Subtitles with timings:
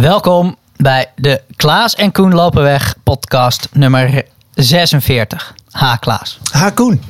[0.00, 4.24] Welkom bij de Klaas en Koen lopen weg podcast nummer
[4.54, 5.54] 46.
[5.70, 6.38] Ha Klaas.
[6.52, 7.02] Ha Koen.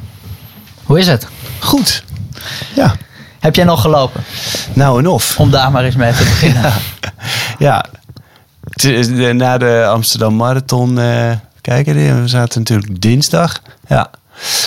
[0.85, 1.27] Hoe is het?
[1.61, 2.05] Goed.
[2.75, 2.95] Ja.
[3.41, 4.25] Heb jij nog gelopen?
[4.73, 5.39] Nou en of.
[5.41, 6.73] Om daar maar eens mee te beginnen.
[7.59, 7.85] Ja.
[9.35, 11.31] Na de Amsterdam Marathon, eh
[11.61, 13.61] kijken, we zaten natuurlijk dinsdag.
[13.89, 14.11] Ja.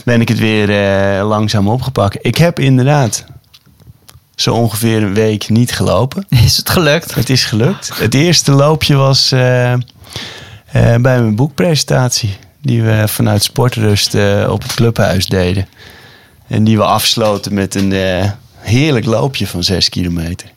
[0.06, 2.18] Ben ik het weer eh, langzaam opgepakt.
[2.22, 3.26] Ik heb inderdaad
[4.38, 6.26] zo ongeveer een week niet gelopen.
[6.46, 7.16] Is het gelukt?
[7.16, 7.92] Het is gelukt.
[7.94, 9.80] Het eerste loopje was eh, eh,
[10.72, 12.38] bij mijn boekpresentatie.
[12.62, 15.68] Die we vanuit Sportrust eh, op het clubhuis deden.
[16.48, 17.94] En die we afsloten met een
[18.58, 20.48] heerlijk loopje van 6 kilometer.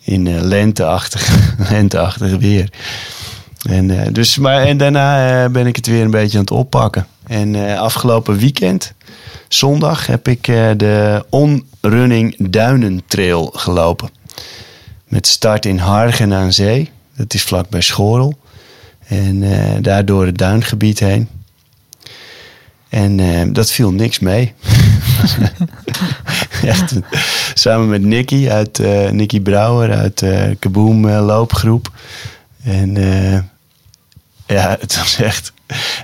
[0.00, 1.28] In lenteachtig,
[1.70, 2.70] lenteachtig weer.
[3.68, 7.06] En, dus, maar, en daarna ben ik het weer een beetje aan het oppakken.
[7.26, 8.94] En afgelopen weekend,
[9.48, 14.10] zondag, heb ik eh, de On-Running Duinentrail gelopen.
[15.04, 16.90] Met start in Hargen aan Zee.
[17.16, 18.38] Dat is vlakbij Schorel.
[19.06, 21.28] En eh, daar door het duingebied heen.
[22.88, 24.52] En eh, dat viel niks mee.
[26.62, 26.92] Echt,
[27.54, 31.90] samen met Nicky, uit, eh Nicky Brouwer uit eh Kaboom eh, loopgroep.
[32.62, 33.38] En eh,
[34.46, 35.52] ja, het was echt...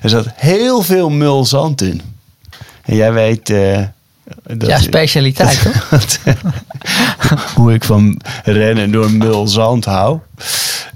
[0.02, 2.02] Er zat heel veel mul zand in.
[2.82, 3.50] En jij weet...
[3.50, 3.78] eh,
[4.46, 6.36] dat, Ja, specialiteit toch?
[7.54, 10.18] hoe ik van rennen door mul zand hou.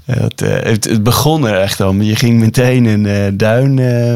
[0.05, 2.01] Het, eh, het, het begon er echt om.
[2.01, 4.13] Je ging meteen een eh, duin, eh,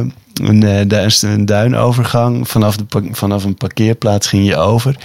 [0.47, 2.49] een, eh, duin, een duinovergang.
[2.49, 4.95] Vanaf, de, vanaf een parkeerplaats ging je over.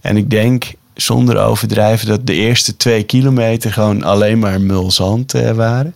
[0.00, 5.34] En ik denk, zonder overdrijven, dat de eerste twee kilometer gewoon alleen maar mul zand
[5.34, 5.94] eh, waren.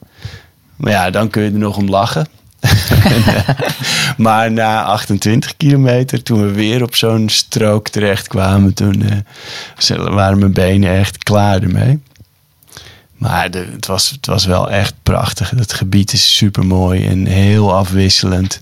[0.76, 2.26] Maar ja, dan kun je er nog om lachen.
[4.16, 10.38] Maar na 28 kilometer, toen we weer op zo'n strook terecht kwamen, toen eh, waren
[10.38, 12.00] mijn benen echt klaar ermee.
[13.20, 15.50] Maar het, was, het was wel echt prachtig.
[15.50, 18.60] Het gebied is super mooi en heel afwisselend.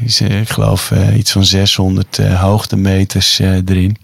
[0.00, 3.96] Is, eh, Ik geloof eh, iets van 600 eh, hoogtemeters erin.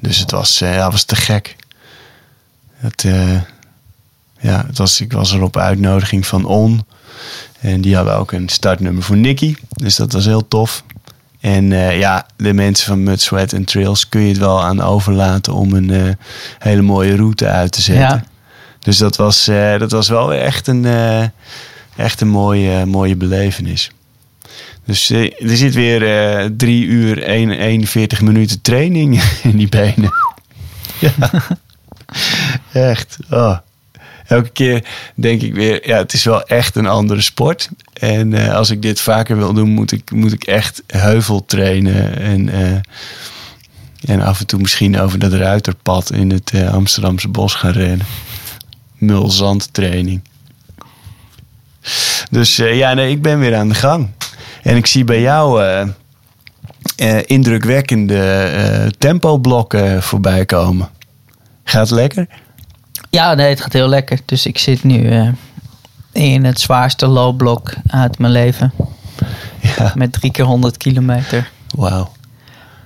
[0.00, 1.56] Dus het was, ja, was te gek.
[2.74, 3.02] Het,
[4.40, 6.84] ja, het was, ik was er op uitnodiging van On.
[7.60, 9.54] En die hadden ook een startnummer voor Nicky.
[9.68, 10.84] Dus dat was heel tof.
[11.40, 14.80] En eh, ja, de mensen van Mud, Sweat en Trails kun je het wel aan
[14.80, 16.14] overlaten om een eh,
[16.58, 18.04] hele mooie route uit te zetten.
[18.04, 18.24] Ja.
[18.78, 20.86] Dus dat was, eh, dat was wel echt een,
[21.96, 23.90] echt een mooie, mooie belevenis.
[24.84, 30.10] Dus er zit weer drie uur, 1, 41 minuten training in die benen.
[30.98, 31.12] ja.
[32.72, 33.16] Echt.
[33.30, 33.56] Oh.
[34.30, 37.68] Elke keer denk ik weer, ja, het is wel echt een andere sport.
[37.92, 42.18] En eh, als ik dit vaker wil doen, moet ik, moet ik echt heuvel trainen.
[42.18, 42.80] En, eh,
[44.14, 48.06] en af en toe misschien over dat ruiterpad in het eh, Amsterdamse bos gaan rennen.
[48.94, 50.20] Mulzandtraining.
[52.30, 54.08] Dus ja, nee, ik ben weer aan de gang.
[54.62, 55.62] En ik zie bij jou
[57.26, 60.88] indrukwekkende eh tempoblokken voorbij komen.
[61.64, 62.26] Gaat lekker?
[63.10, 64.18] Ja, nee, het gaat heel lekker.
[64.24, 65.28] Dus ik zit nu eh,
[66.12, 68.72] in het zwaarste loopblok uit mijn leven.
[69.60, 71.50] Ja, Met drie keer 100 kilometer.
[71.76, 72.12] wauw.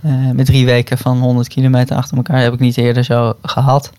[0.03, 3.93] Eh, met drie weken van 100 kilometer achter elkaar heb ik niet eerder zo gehad.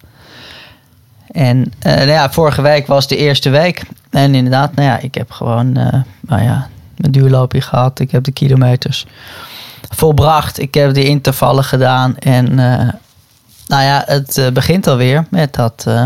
[1.31, 3.83] En eh, nou ja, vorige week was de eerste week.
[4.09, 5.71] En inderdaad, nou ja, ik heb gewoon
[6.19, 7.99] nou ja, mijn duurloopje gehad.
[7.99, 9.05] Ik heb de kilometers
[9.89, 10.59] volbracht.
[10.59, 12.17] Ik heb de intervallen gedaan.
[12.17, 12.59] En
[13.67, 16.05] nou ja, het eh, begint alweer met dat eh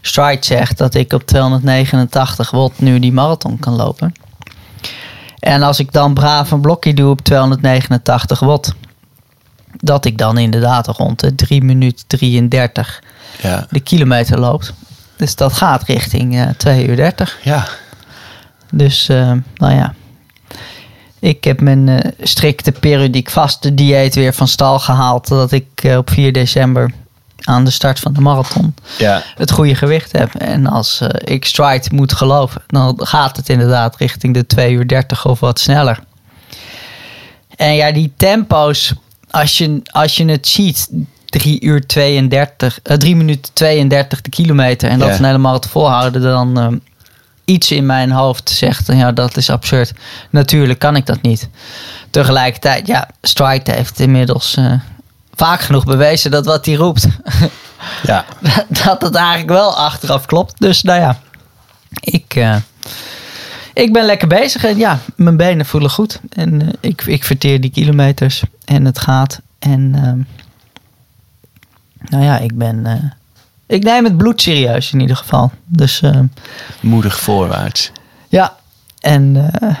[0.00, 4.12] Stride zegt dat ik op 289 watt nu die marathon kan lopen.
[5.38, 8.74] En als ik dan braaf een blokje doe op 289 watt,
[9.76, 13.02] dat ik dan inderdaad rond de 3 minuten 33
[13.40, 14.72] Ja, de kilometer loopt.
[15.16, 17.38] Dus dat gaat richting eh 2 uur 30.
[17.42, 17.66] ja.
[18.70, 19.06] Dus,
[19.54, 19.94] nou ja.
[21.24, 25.28] Ik heb mijn eh, strikte periodiek vaste dieet weer van stal gehaald.
[25.28, 26.92] Dat ik eh, op 4 december
[27.40, 29.22] aan de start van de marathon ja.
[29.34, 30.34] het goede gewicht heb.
[30.34, 34.88] En als eh, ik stride moet geloven, dan gaat het inderdaad richting de 2 uur
[34.88, 35.98] 30 of wat sneller.
[37.56, 38.92] En ja, die tempo's,
[39.30, 40.88] als je, als je het ziet,
[41.26, 45.18] 3 uur 32, eh 3 minuten 32 de kilometer en dat Ja.
[45.18, 46.80] een hele marathon volhouden, dan
[47.44, 49.92] iets in mijn hoofd zegt, ja, dat is absurd.
[50.30, 51.48] Natuurlijk kan ik dat niet.
[52.10, 54.72] Tegelijkertijd, ja, Stride heeft inmiddels eh,
[55.34, 57.06] vaak genoeg bewezen dat wat hij roept,
[58.02, 58.24] Ja,
[58.84, 60.60] dat het eigenlijk wel achteraf klopt.
[60.60, 61.18] Dus nou ja,
[62.00, 62.56] ik, eh,
[63.72, 66.20] ik ben lekker bezig en ja, mijn benen voelen goed.
[66.28, 69.40] En eh, ik, ik verteer die kilometers en het gaat.
[69.58, 70.18] En ehm,
[72.10, 72.86] nou ja, ik ben,
[73.74, 75.50] ik neem het bloed serieus in ieder geval.
[75.66, 76.18] Dus eh,
[76.80, 77.92] Moedig voorwaarts.
[78.28, 78.56] ja,
[79.00, 79.74] en eh,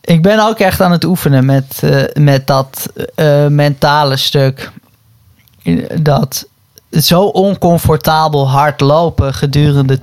[0.00, 2.92] ik ben ook echt aan het oefenen met, eh, met dat
[3.48, 4.70] mentale stuk.
[6.00, 6.46] Dat
[6.90, 10.00] zo oncomfortabel hard lopen gedurende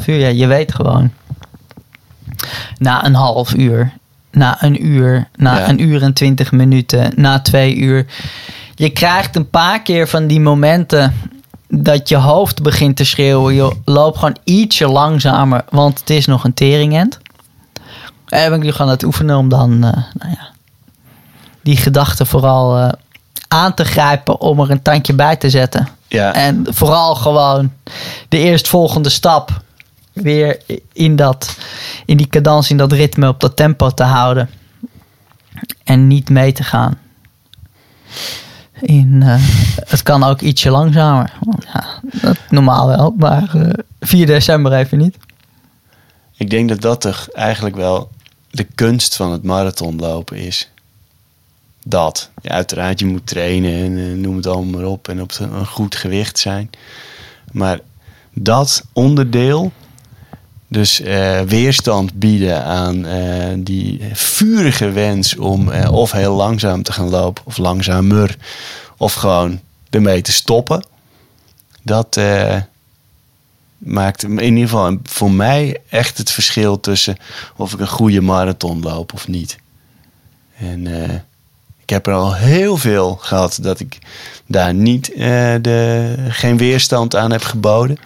[0.00, 0.18] 2,5 uur.
[0.18, 1.10] Ja, je weet gewoon.
[2.78, 3.92] Na een half uur,
[4.30, 5.68] na een uur, na Ja.
[5.68, 8.06] een uur en 20 minuten, na twee uur.
[8.74, 11.14] Je krijgt een paar keer van die momenten
[11.68, 13.54] dat je hoofd begint te schreeuwen.
[13.54, 17.18] Je loopt gewoon ietsje langzamer, want het is nog een teringend.
[18.26, 20.48] En ben ik nu gaan het oefenen om dan eh, nou ja,
[21.62, 22.88] die gedachten vooral eh,
[23.48, 25.88] aan te grijpen om er een tandje bij te zetten.
[26.08, 27.72] Ja, En vooral gewoon
[28.28, 29.62] de eerstvolgende stap
[30.12, 30.60] weer
[30.92, 31.56] in, dat,
[32.06, 34.50] in die cadans, in dat ritme, op dat tempo te houden.
[35.84, 36.98] En niet mee te gaan.
[38.80, 39.34] In, eh,
[39.86, 41.32] het kan ook ietsje langzamer.
[41.72, 45.16] Ja, dat normaal wel, maar eh 4 december even niet.
[46.36, 48.10] ik denk dat dat toch eigenlijk wel
[48.50, 50.70] de kunst van het marathonlopen is.
[51.84, 52.30] Dat.
[52.42, 55.08] Ja, uiteraard, je moet trainen en eh, noem het allemaal maar op.
[55.08, 56.70] En op een goed gewicht zijn.
[57.52, 57.80] Maar
[58.32, 59.72] dat onderdeel,
[60.68, 66.92] dus eh, weerstand bieden aan eh, die vurige wens om eh, of heel langzaam te
[66.92, 68.36] gaan lopen, of langzamer,
[68.96, 69.60] of gewoon
[69.90, 70.84] ermee te stoppen.
[71.82, 72.20] Dat
[73.78, 77.16] maakt in ieder geval voor mij echt het verschil tussen
[77.56, 79.58] of ik een goede marathon loop of niet.
[80.58, 80.86] En
[81.82, 83.98] ik heb er al heel veel gehad dat ik
[84.46, 85.06] daar niet
[85.60, 87.98] de, geen weerstand aan heb geboden.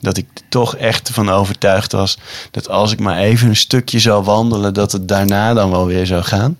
[0.00, 2.18] Dat ik toch echt van overtuigd was
[2.50, 6.06] dat als ik maar even een stukje zou wandelen, dat het daarna dan wel weer
[6.06, 6.58] zou gaan.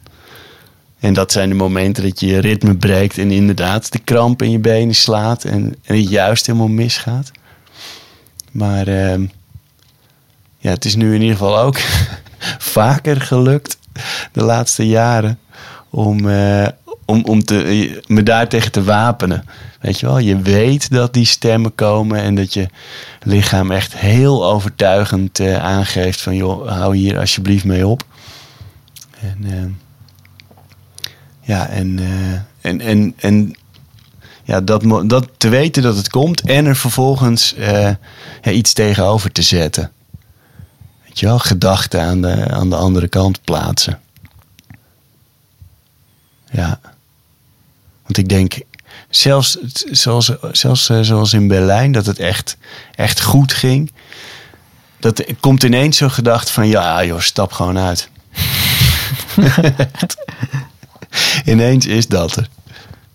[1.00, 4.50] En dat zijn de momenten dat je je ritme breekt en inderdaad de kramp in
[4.50, 7.31] je benen slaat en, het juist helemaal misgaat.
[8.50, 9.26] Maar ehm,
[10.58, 11.78] ja, het is nu in ieder geval ook
[12.76, 13.78] vaker gelukt
[14.32, 15.38] de laatste jaren
[15.90, 16.66] om, eh,
[17.04, 19.44] om, om te, me daartegen te wapenen.
[19.80, 22.68] Weet je wel, je weet dat die stemmen komen en dat je
[23.22, 28.04] lichaam echt heel overtuigend eh, aangeeft van joh, hou hier alsjeblieft mee op.
[29.20, 29.70] En ehm,
[31.40, 33.54] ja, en, eh, en, en, en
[34.44, 37.90] ja, dat, dat te weten dat het komt en er vervolgens eh,
[38.42, 39.92] iets tegenover te zetten.
[41.04, 44.00] Weet je wel, gedachten aan de, aan de andere kant plaatsen.
[46.50, 46.80] Ja.
[48.02, 48.60] Want ik denk,
[49.10, 49.58] zelfs,
[49.90, 52.56] zoals, zelfs eh, zoals in Berlijn, dat het echt,
[52.94, 53.92] echt goed ging.
[54.98, 58.08] Dat komt ineens zo'n gedachte van, ja joh, stap gewoon uit.
[61.44, 62.48] ineens is dat er.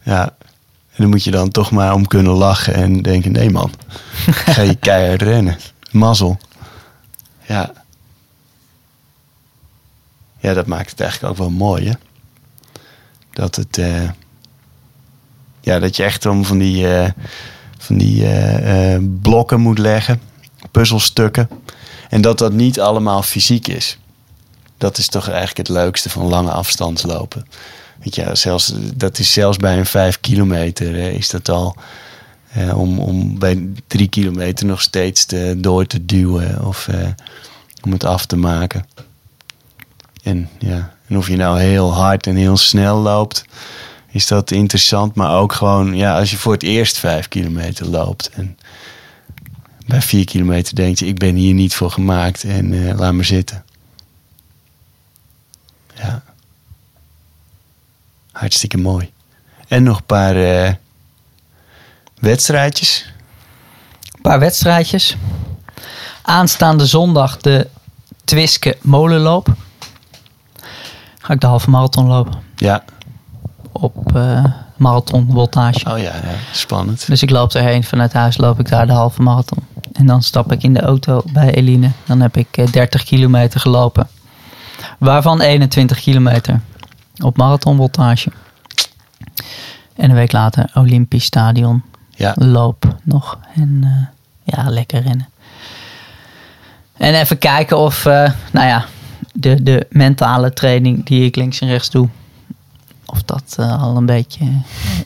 [0.04, 0.36] Ja.
[0.92, 3.72] En dan moet je dan toch maar om kunnen lachen en denken: nee, man,
[4.54, 5.58] ga je keihard rennen.
[5.92, 6.38] Mazzel.
[7.48, 7.72] Ja.
[10.40, 11.94] Ja, dat maakt het eigenlijk ook wel mooi, hè?
[13.34, 13.78] Dat het.
[13.78, 14.10] eh,
[15.66, 17.10] ja, dat je echt om van die, eh,
[17.78, 20.22] van die eh, eh, blokken moet leggen,
[20.72, 21.50] puzzelstukken.
[22.10, 23.98] En dat dat niet allemaal fysiek is.
[24.78, 27.48] Dat is toch eigenlijk het leukste van lange afstandslopen.
[28.04, 31.76] Weet je, zelfs, dat is zelfs bij een vijf kilometer is dat al.
[32.76, 36.88] om, om bij drie kilometer nog steeds te, door te duwen of
[37.82, 38.86] om het af te maken.
[40.24, 43.46] En, ja, en of je nou heel hard en heel snel loopt,
[44.16, 45.16] is dat interessant.
[45.16, 48.30] Maar ook gewoon, ja, als je voor het eerst vijf kilometer loopt.
[48.30, 48.58] En
[49.86, 53.24] bij vier kilometer denk je, ik ben hier niet voor gemaakt en eh, laat me
[53.24, 53.66] zitten.
[55.94, 56.24] Ja.
[58.32, 59.12] Hartstikke mooi.
[59.68, 60.74] En nog een paar eh,
[62.20, 63.14] wedstrijdjes.
[64.14, 65.16] Een paar wedstrijdjes.
[66.22, 67.68] Aanstaande zondag de
[68.24, 69.54] Twiske Molenloop.
[71.20, 72.44] Ga ik de halve marathon lopen.
[72.56, 72.84] Ja.
[74.16, 74.44] Eh
[74.78, 75.92] marathon voltage.
[75.92, 77.08] Oh ja, ja, spannend.
[77.08, 77.84] Dus ik loop erheen.
[77.84, 79.64] Vanuit huis loop ik daar de halve marathon.
[79.94, 81.92] En dan stap ik in de auto bij Eline.
[82.06, 84.08] Dan heb ik eh, 30 kilometer gelopen.
[84.98, 86.60] Waarvan 21 kilometer
[87.24, 88.32] op marathonvoltage.
[89.96, 91.84] En een week later Olympisch Stadion.
[92.10, 93.40] Ja, Loop nog.
[93.56, 95.30] En eh, ja, lekker rennen.
[96.98, 98.04] En even kijken of,
[98.52, 98.86] nou ja,
[99.34, 102.10] de, de mentale training die ik links en rechts doe.
[103.06, 104.46] Of dat eh, al een beetje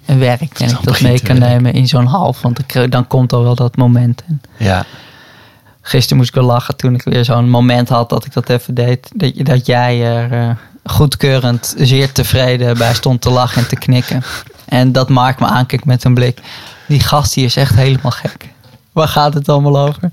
[0.05, 0.61] eh, werkt.
[0.61, 2.41] En ik dat mee kan nemen in zo'n half.
[2.41, 4.23] Want ik, dan komt al wel dat moment.
[4.27, 4.85] En ja,
[5.89, 8.73] gisteren moest ik wel lachen toen ik weer zo'n moment had dat ik dat even
[8.73, 9.11] deed.
[9.13, 10.49] Dat, dat jij er eh,
[10.83, 14.23] goedkeurend, zeer tevreden bij stond te lachen en te knikken.
[14.65, 16.39] En dat Mark me aankijkt met een blik.
[16.87, 18.47] Die gast die is echt helemaal gek.
[18.91, 20.09] Waar gaat het allemaal over?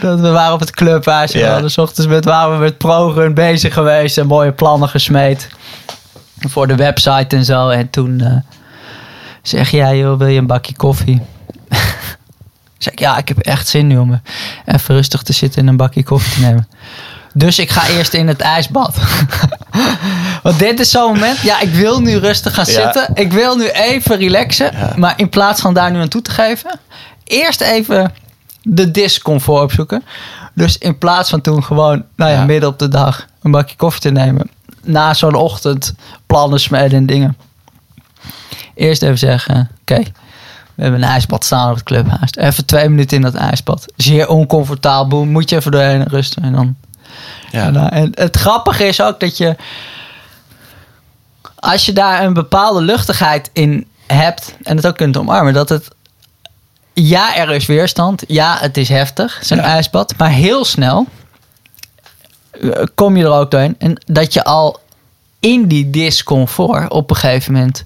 [0.00, 1.32] Dat we waren op het clubhuis.
[1.32, 1.40] Ja.
[1.40, 4.18] we hadden 's ochtends met, waren we met ProRun bezig geweest.
[4.18, 5.48] En mooie plannen gesmeed.
[6.48, 7.68] Voor de website en zo.
[7.68, 8.36] En toen eh,
[9.42, 11.20] zeg jij, joh, wil je een bakje koffie?
[12.78, 14.20] zeg ik, ja, ik heb echt zin nu om
[14.66, 16.68] even rustig te zitten en een bakje koffie te nemen.
[17.34, 18.96] Dus ik ga eerst in het ijsbad.
[20.42, 21.40] Want dit is zo'n moment.
[21.40, 22.72] Ja, ik wil nu rustig gaan Ja.
[22.72, 23.10] zitten.
[23.14, 24.70] Ik wil nu even relaxen.
[24.72, 24.92] Ja.
[24.96, 26.78] Maar in plaats van daar nu aan toe te geven.
[27.24, 28.12] Eerst even
[28.62, 30.04] de discomfort opzoeken.
[30.54, 32.44] Dus in plaats van toen gewoon, nou ja, Ja.
[32.44, 34.50] midden op de dag een bakje koffie te nemen.
[34.88, 35.94] Na zo'n ochtend
[36.26, 37.36] plannen smeden en dingen.
[38.74, 40.02] Eerst even zeggen, oké.
[40.74, 42.30] we hebben een ijsbad staan op het clubhuis.
[42.34, 43.84] Even twee minuten in dat ijsbad.
[43.96, 45.24] Zeer oncomfortabel.
[45.24, 46.42] Moet je even doorheen rusten.
[46.42, 46.76] En dan
[47.50, 47.66] Ja.
[47.66, 49.56] en, nou, en het grappige is ook dat je,
[51.54, 55.88] als je daar een bepaalde luchtigheid in hebt en het ook kunt omarmen, dat het,
[56.92, 59.62] ja, er is weerstand, ja, het is heftig, zo'n Ja.
[59.64, 61.17] ijsbad, maar heel snel eh,
[62.94, 64.80] kom je er ook doorheen en dat je al
[65.40, 67.84] in die discomfort op een gegeven moment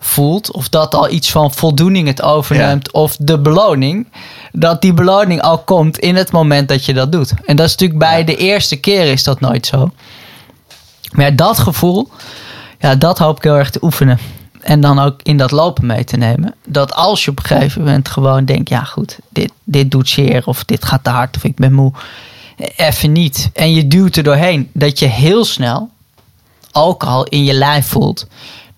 [0.00, 4.06] voelt, of dat al iets van voldoening het overneemt, of de beloning,
[4.52, 7.34] dat die beloning al komt in het moment dat je dat doet.
[7.44, 8.24] En dat is natuurlijk bij Ja.
[8.24, 9.90] de eerste keer is dat nooit zo.
[11.12, 12.08] Maar ja, dat gevoel,
[12.78, 14.18] ja, dat hoop ik heel erg te oefenen.
[14.60, 16.54] En dan ook in dat lopen mee te nemen.
[16.66, 20.42] Dat als je op een gegeven moment gewoon denkt, ja goed, dit, dit doet zeer,
[20.46, 21.92] of dit gaat te hard, of ik ben moe.
[22.76, 23.50] Even niet.
[23.54, 24.70] En je duwt er doorheen.
[24.72, 25.90] Dat je heel snel,
[26.72, 28.26] ook al in je lijf voelt,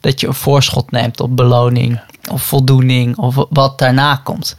[0.01, 4.57] dat je een voorschot neemt op beloning of voldoening of wat daarna komt.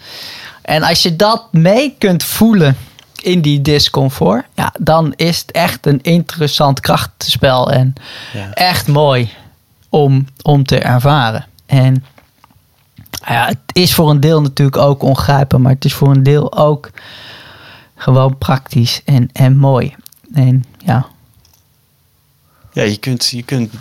[0.61, 2.77] En als je dat mee kunt voelen
[3.21, 7.93] in die discomfort, ja, dan is het echt een interessant krachtenspel en
[8.33, 8.51] Ja.
[8.53, 9.29] echt mooi
[9.89, 11.45] om, om te ervaren.
[11.65, 12.05] En
[13.27, 16.57] ja, het is voor een deel natuurlijk ook ongrijpbaar, maar het is voor een deel
[16.57, 16.89] ook
[18.01, 19.96] gewoon praktisch en, en mooi.
[20.34, 21.08] En ja,
[22.74, 23.74] Ja, je kunt, je kunt,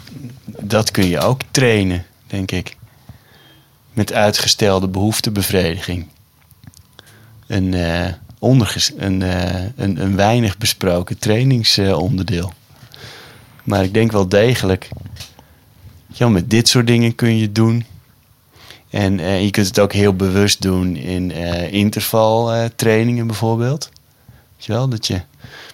[0.45, 2.77] dat kun je ook trainen, denk ik.
[3.93, 6.07] Met uitgestelde behoeftebevrediging.
[7.47, 7.75] Een,
[8.39, 12.53] onderges, een, eh, een, een weinig besproken trainingsonderdeel.
[13.65, 14.89] maar ik denk wel degelijk,
[16.07, 17.85] ja, met dit soort dingen kun je doen.
[18.91, 21.31] En eh, je kunt het ook heel bewust doen in
[21.71, 23.91] intervaltrainingen bijvoorbeeld.
[24.67, 25.21] Dat je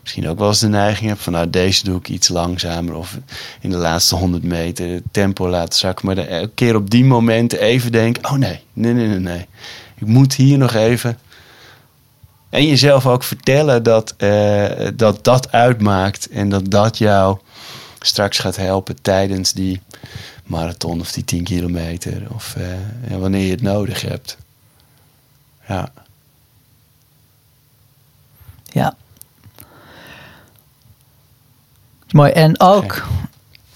[0.03, 3.19] misschien ook wel eens de neiging hebt van nou deze doe ik iets langzamer of
[3.61, 6.07] in de laatste 100 meter het tempo laten zakken.
[6.07, 9.47] Maar elke keer op die momenten even denken, oh nee, nee, nee, nee, nee.
[9.95, 11.19] Ik moet hier nog even.
[12.49, 17.39] En jezelf ook vertellen dat, eh, dat dat uitmaakt en dat dat jou
[18.01, 19.81] straks gaat helpen tijdens die
[20.45, 24.37] marathon of die 10 kilometer of eh, wanneer je het nodig hebt.
[25.69, 25.93] Ja.
[28.77, 28.95] Ja.
[32.11, 32.31] Mooi.
[32.33, 33.07] En ook,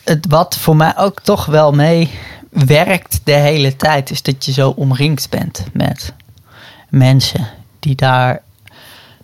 [0.05, 2.19] het, wat voor mij ook toch wel mee
[2.51, 6.13] werkt de hele tijd, is dat je zo omringd bent met
[6.89, 8.43] mensen die daar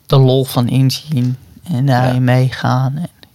[0.06, 1.38] de lol van inzien
[1.72, 2.20] en daarin Ja.
[2.20, 2.96] meegaan.
[2.96, 3.28] En ik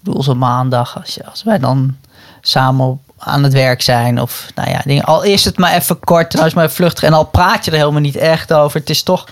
[0.00, 1.96] bedoel, zo maandag, als, je, als wij dan
[2.40, 6.00] samen op, aan het werk zijn, of nou ja, dingen, al is het maar even
[6.00, 8.90] kort, en als maar vluchtig, en al praat je er helemaal niet echt over, het
[8.90, 9.28] is toch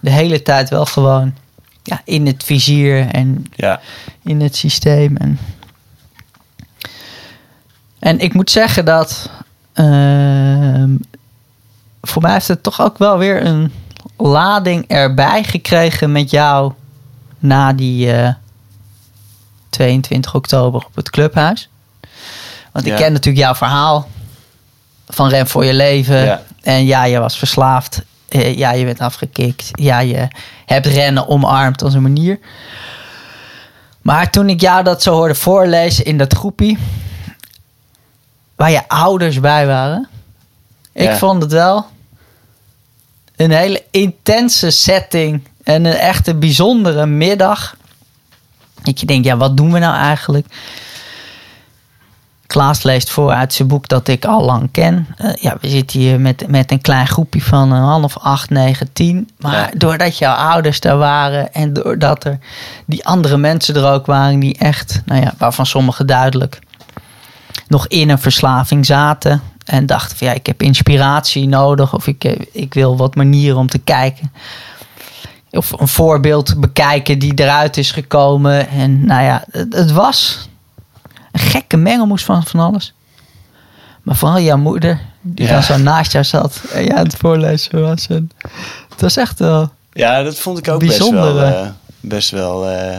[0.00, 1.34] de hele tijd wel gewoon
[1.84, 3.80] ja, in het vizier en Ja.
[4.22, 5.16] in het systeem.
[5.16, 5.38] En,
[7.98, 9.30] en ik moet zeggen dat
[9.72, 10.90] ehm,
[12.02, 13.72] voor mij heeft het toch ook wel weer een
[14.16, 16.72] lading erbij gekregen met jou
[17.38, 18.32] na die eh,
[19.70, 21.68] 22 oktober op het clubhuis.
[22.72, 24.08] Want ik ken natuurlijk jouw verhaal
[25.08, 26.24] van Ren voor je leven.
[26.24, 26.42] Ja.
[26.62, 28.02] En ja, je was verslaafd.
[28.34, 29.70] Eh, ja, je bent afgekikt.
[29.72, 30.28] Ja, je
[30.66, 32.38] hebt rennen omarmd als een manier.
[34.02, 36.78] Maar toen ik jou dat zo hoorde voorlezen in dat groepie,
[38.56, 40.08] waar je ouders bij waren,
[40.92, 41.86] ik vond het wel
[43.36, 47.76] een hele intense setting en een echte bijzondere middag.
[48.82, 50.46] Dat je denkt, ja, wat doen we nou eigenlijk?
[52.46, 55.06] Klaas leest voor uit zijn boek dat ik al lang ken.
[55.16, 58.92] Eh, ja, we zitten hier met, met een klein groepje van een half, acht, negen,
[58.92, 59.28] tien.
[59.38, 59.70] Maar Ja.
[59.76, 62.38] doordat jouw ouders daar waren en doordat er
[62.86, 66.58] die andere mensen er ook waren die echt, nou ja, waarvan sommigen duidelijk
[67.68, 69.42] nog in een verslaving zaten.
[69.64, 73.58] En dachten van ja, ik heb inspiratie nodig of ik, eh, ik wil wat manieren
[73.58, 74.32] om te kijken.
[75.50, 78.68] Of een voorbeeld bekijken die eruit is gekomen.
[78.68, 80.48] En nou ja, het, het was
[81.34, 82.94] een gekke mengelmoes van van alles.
[84.02, 85.52] Maar vooral jouw moeder, die Ja.
[85.52, 88.06] dan zo naast jou zat en jij aan het voorlezen was.
[88.06, 88.30] En
[88.90, 89.72] Het was echt wel...
[89.92, 91.62] Ja, dat vond ik ook Bijzonder, best wel...
[91.64, 92.98] eh, best wel eh,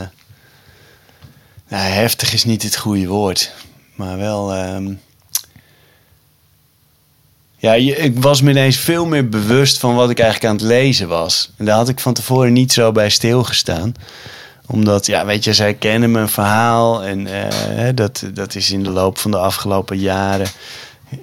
[1.68, 3.52] nou, heftig is niet het goede woord.
[3.94, 4.54] Maar wel...
[4.54, 4.92] ehm,
[7.56, 10.66] ja, je- ik was me ineens veel meer bewust van wat ik eigenlijk aan het
[10.66, 11.50] lezen was.
[11.56, 13.94] En daar had ik van tevoren niet zo bij stilgestaan.
[14.66, 17.04] Omdat, ja, weet je, zij kennen mijn verhaal.
[17.04, 20.46] En eh, dat, dat is in de loop van de afgelopen jaren...
[21.10, 21.18] eh,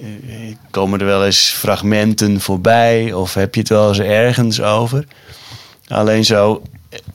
[0.72, 3.14] komen er wel eens fragmenten voorbij.
[3.14, 5.06] Of heb je het wel eens ergens over.
[5.88, 6.62] Alleen zo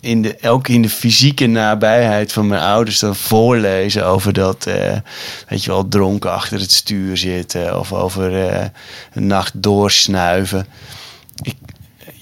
[0.01, 4.97] in de, ook in de fysieke nabijheid van mijn ouders dan voorlezen over dat, eh,
[5.49, 8.33] weet je wel, dronken achter het stuur zitten of over
[9.13, 10.67] een nacht doorsnuiven.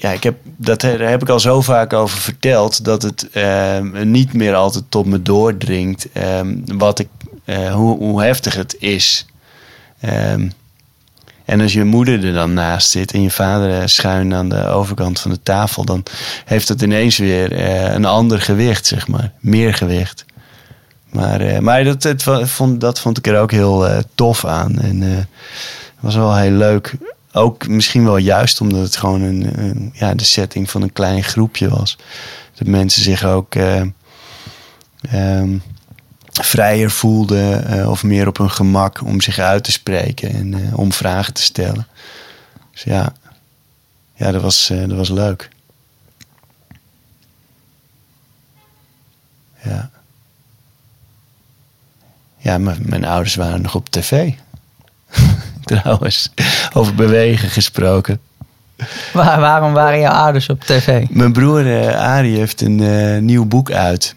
[0.07, 3.81] Ja, ik heb, dat, daar heb ik al zo vaak over verteld dat het eh,
[4.05, 7.09] niet meer altijd tot me doordringt eh, wat ik,
[7.45, 9.27] eh, hoe, hoe heftig het is.
[10.01, 10.49] Ehm,
[11.45, 14.67] en als je moeder er dan naast zit en je vader eh, schuin aan de
[14.67, 16.03] overkant van de tafel, dan
[16.45, 19.33] heeft het ineens weer eh, een ander gewicht, zeg maar.
[19.41, 20.25] Meer gewicht.
[21.11, 24.79] Maar, maar dat, het, vond, dat vond ik er ook heel tof aan.
[24.79, 25.29] En
[26.01, 26.95] was wel heel leuk.
[27.37, 31.69] Ook misschien wel juist omdat het gewoon een, ja, de setting van een klein groepje
[31.69, 31.99] was.
[32.55, 33.83] Dat mensen zich ook eh,
[35.01, 35.59] ehm,
[36.33, 40.79] vrijer voelden eh, of meer op hun gemak om zich uit te spreken en eh,
[40.79, 41.87] om vragen te stellen.
[42.73, 43.13] Dus ja,
[44.15, 45.49] ja dat, was, dat was leuk.
[49.65, 49.91] Ja.
[52.37, 54.33] Ja, mijn ouders waren nog op tv.
[55.67, 56.33] Trouwens,
[56.73, 58.21] over bewegen gesproken.
[59.13, 61.07] Waar, waarom waren jouw ouders op tv?
[61.09, 64.15] Mijn broer eh Arie heeft een eh, nieuw boek uit.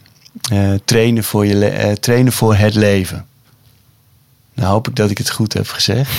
[0.52, 3.26] Eh, trainen, voor je trainen voor het leven.
[4.54, 6.12] Nou hoop ik dat ik het goed heb gezegd.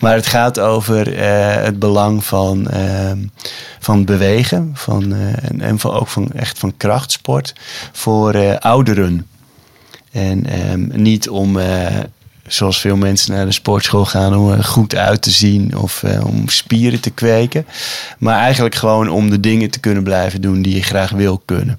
[0.00, 1.20] Maar het gaat over
[1.64, 3.18] het belang van, ehm,
[3.78, 4.70] van bewegen.
[4.74, 7.54] Van, en en van, ook van, echt van krachtsport
[7.92, 9.26] voor ouderen.
[10.12, 11.58] En ehm, niet om,
[12.48, 16.26] zoals veel mensen naar de sportschool gaan, om er goed uit te zien of eh,
[16.26, 17.66] om spieren te kweken.
[18.18, 21.78] Maar eigenlijk gewoon om de dingen te kunnen blijven doen die je graag wil kunnen.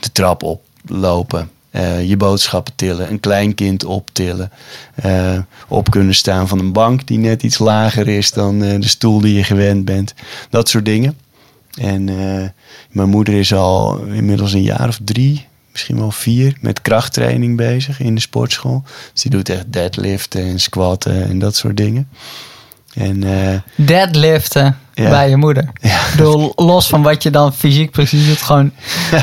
[0.00, 4.50] De trap oplopen, eh, je boodschappen tillen, een kleinkind optillen.
[4.94, 8.88] eh, op kunnen staan van een bank die net iets lager is dan eh, de
[8.88, 10.14] stoel die je gewend bent.
[10.50, 11.16] Dat soort dingen.
[11.80, 12.48] En eh,
[12.90, 15.46] mijn moeder is al inmiddels een jaar of drie,
[15.76, 18.82] misschien wel vier, met krachttraining bezig in de sportschool.
[19.12, 22.08] Dus die doet echt deadliften en squatten en dat soort dingen.
[22.94, 25.08] En eh, Deadliften Ja.
[25.10, 25.68] bij je moeder.
[25.80, 25.96] Ja.
[26.00, 28.72] Ik bedoel, los van wat je dan fysiek precies doet, gewoon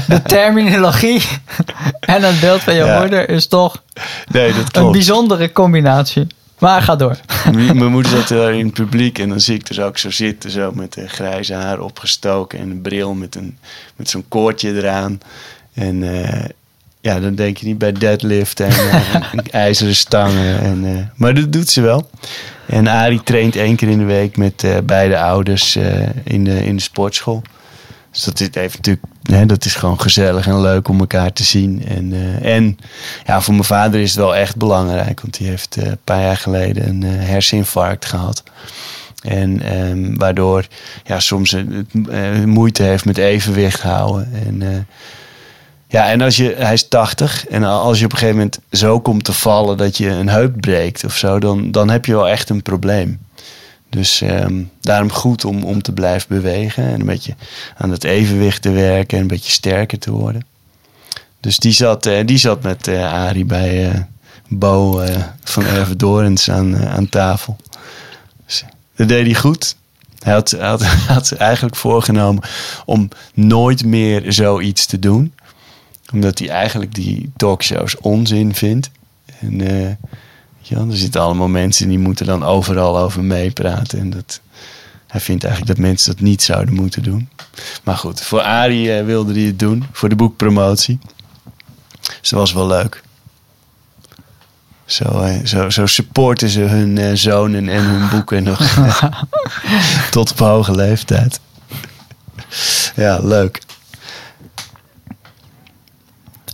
[0.08, 1.22] de terminologie
[2.00, 3.00] en het beeld van je Ja.
[3.00, 3.84] moeder is toch
[4.32, 4.92] nee, dat een klopt.
[4.92, 6.28] bijzondere combinatie.
[6.60, 7.18] Maar ga door.
[7.52, 10.52] Mijn moeder zat daar in het publiek en dan zie ik dus ook zo zitten,
[10.52, 13.58] zo met de grijze haar opgestoken en een bril met, een,
[13.96, 15.20] met zo'n koordje eraan.
[15.74, 16.46] En eh,
[17.02, 20.60] ja, dan denk je niet bij deadlift en, eh, en ijzeren stangen.
[20.60, 22.10] En, eh, maar dat doet ze wel.
[22.68, 25.76] En Arie traint één keer in de week met beide ouders
[26.24, 27.44] in, de, in de sportschool.
[28.14, 31.44] Dus dat is, heeft natuurlijk, hè, dat is gewoon gezellig en leuk om elkaar te
[31.44, 31.86] zien.
[31.88, 32.78] En, en
[33.26, 35.22] ja, voor mijn vader is het wel echt belangrijk.
[35.22, 38.44] Want die heeft een paar jaar geleden een eh, herseninfarct gehad.
[39.24, 40.68] En ehm, waardoor
[41.04, 41.94] ja, soms het,
[42.46, 44.30] moeite heeft met evenwicht houden.
[44.46, 44.88] En,
[45.94, 47.48] ja, en als je, hij is 80.
[47.48, 50.62] En als je op een gegeven moment zo komt te vallen dat je een heup
[50.62, 53.20] breekt of zo, dan, dan heb je wel echt een probleem.
[53.90, 57.36] Dus ehm, daarom goed om, om te blijven bewegen en een beetje
[57.78, 60.46] aan het evenwicht te werken en een beetje sterker te worden.
[61.40, 64.00] Dus die zat, eh, die zat met eh Arie bij eh,
[64.48, 65.04] Bo
[65.44, 67.58] van Ervedorens aan, aan tafel.
[68.46, 69.76] Dus, dat deed hij goed.
[70.20, 72.44] Hij had, had, hij had eigenlijk voorgenomen
[72.86, 75.34] om nooit meer zoiets te doen.
[76.14, 78.90] Omdat hij eigenlijk die talkshows onzin vindt.
[79.40, 79.96] En eh,
[80.60, 84.00] ja, er zitten allemaal mensen die moeten dan overal over meepraten.
[84.00, 84.42] En dat,
[85.08, 87.30] hij vindt eigenlijk dat mensen dat niet zouden moeten doen.
[87.84, 89.86] Maar goed, voor Arie eh, wilde hij het doen.
[89.92, 91.00] Voor de boekpromotie.
[92.02, 93.04] Dus dat was wel leuk.
[94.86, 98.60] Zo, eh, zo, zo supporten ze hun zonen en hun boeken nog
[100.12, 101.40] tot op hoge leeftijd.
[102.96, 103.62] Ja, leuk.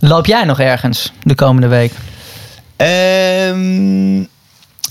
[0.00, 1.92] Loop jij nog ergens de komende week?
[2.76, 4.18] Ehm,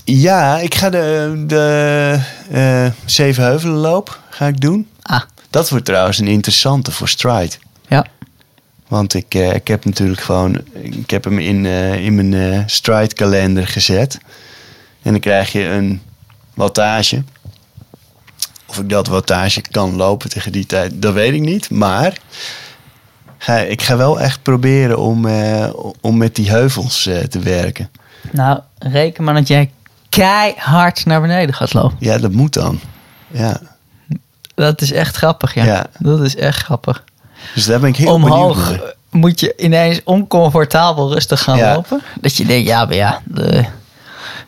[0.04, 2.18] ja, ik ga de, de
[2.50, 4.88] eh Zevenheuvelenloop ga ik doen.
[5.02, 5.20] Ah,
[5.50, 7.54] Dat wordt trouwens een interessante voor Stride.
[7.88, 8.06] ja.
[8.88, 10.60] Want ik, eh, ik heb natuurlijk gewoon...
[10.72, 14.18] Ik heb hem in, eh, in mijn Stride kalender gezet.
[15.02, 16.02] En dan krijg je een
[16.54, 17.22] wattage.
[18.66, 21.70] Of ik dat wattage kan lopen tegen die tijd, dat weet ik niet.
[21.70, 22.18] Maar
[23.42, 25.68] ga, ik ga wel echt proberen om, eh,
[26.00, 27.90] om met die heuvels eh, te werken.
[28.30, 29.70] Nou, reken maar dat jij
[30.08, 31.96] keihard naar beneden gaat lopen.
[32.00, 32.80] Ja, dat moet dan.
[33.26, 33.60] Ja.
[34.54, 35.64] Dat is echt grappig, ja.
[35.64, 35.86] Ja.
[35.98, 37.04] Dat is echt grappig.
[37.54, 38.94] Dus daar ben ik heel Omhoog benieuwd naar.
[39.10, 41.74] moet je ineens oncomfortabel rustig gaan Ja.
[41.74, 42.02] lopen.
[42.20, 43.64] Dat je denkt, ja, maar ja, de,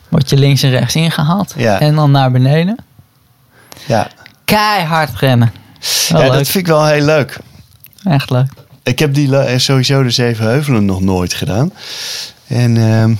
[0.09, 1.53] word je links en rechts ingehaald.
[1.57, 1.79] Ja.
[1.79, 2.77] En dan naar beneden.
[3.85, 4.07] Ja,
[4.45, 5.53] Keihard rennen.
[6.09, 6.37] Wel ja leuk.
[6.37, 7.39] dat vind ik wel heel leuk.
[8.03, 8.51] Echt leuk.
[8.83, 11.73] Ik heb die le- sowieso de Zeven Heuvelen nog nooit gedaan.
[12.47, 13.13] En, ehm,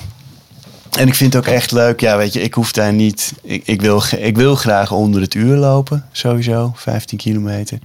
[0.99, 1.99] en ik vind het ook echt leuk.
[1.99, 3.33] Ja, weet je, ik hoef daar niet...
[3.41, 6.71] Ik, ik, wil, ik wil graag onder het uur lopen, sowieso.
[6.75, 7.79] 15 kilometer.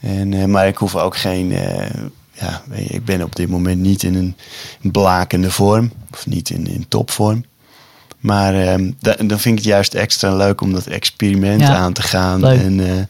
[0.00, 1.52] En, eh, maar ik hoef ook geen...
[1.52, 1.90] eh,
[2.32, 4.36] ja, weet je, ik ben op dit moment niet in een
[4.90, 5.92] blakende vorm.
[6.12, 7.44] Of niet in, in topvorm.
[8.18, 11.92] Maar ehm, da- dan vind ik het juist extra leuk om dat experiment Ja, aan
[11.92, 12.40] te gaan.
[12.40, 12.60] leuk.
[12.60, 13.02] En eh,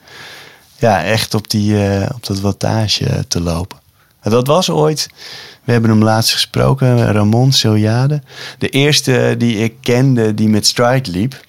[0.78, 3.80] ja, echt op, die, eh, op dat wattage te lopen.
[4.22, 5.08] Dat was ooit,
[5.64, 8.22] we hebben hem laatst gesproken, Ramon Siljade.
[8.58, 11.40] De eerste die ik kende die met Stride liep.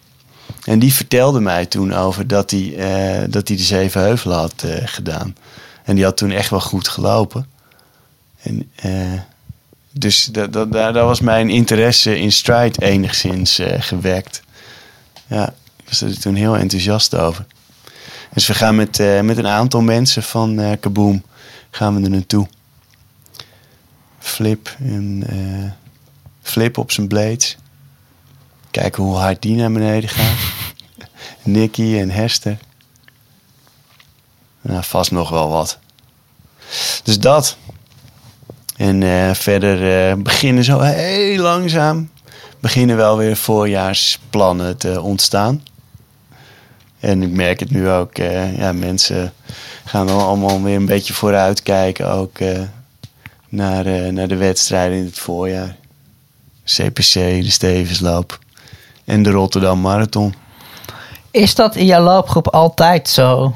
[0.64, 4.64] En die vertelde mij toen over dat hij, eh, dat hij de Zeven Heuvelen had
[4.64, 5.36] eh, gedaan.
[5.84, 7.48] En die had toen echt wel goed gelopen.
[8.42, 9.20] En, eh,
[9.92, 14.42] dus dat, dat, daar, was mijn interesse in Stride enigszins gewekt.
[15.28, 17.46] Ja, ik was er toen heel enthousiast over.
[18.34, 21.24] Dus we gaan met, met een aantal mensen van Kaboom
[21.72, 22.48] gaan we er naartoe.
[24.34, 25.72] Flip en eh,
[26.42, 27.58] Flip op zijn blades.
[28.72, 30.38] Kijken hoe hard die naar beneden gaat.
[31.44, 32.58] Nicky en Hester.
[34.62, 35.78] Nou, vast nog wel wat.
[37.04, 37.58] Dus dat.
[38.76, 42.10] En eh, verder eh, beginnen zo heel langzaam.
[42.60, 45.64] Beginnen wel weer voorjaarsplannen te ontstaan.
[47.00, 48.18] En ik merk het nu ook.
[48.58, 49.34] ja, mensen
[49.86, 52.10] gaan wel allemaal weer een beetje vooruit kijken.
[52.10, 52.40] Ook
[53.54, 55.76] naar, eh, naar de wedstrijden in het voorjaar.
[56.66, 58.40] CPC, de Stevensloop.
[59.06, 60.34] En de Rotterdam Marathon.
[61.32, 63.56] Is dat in jouw loopgroep altijd zo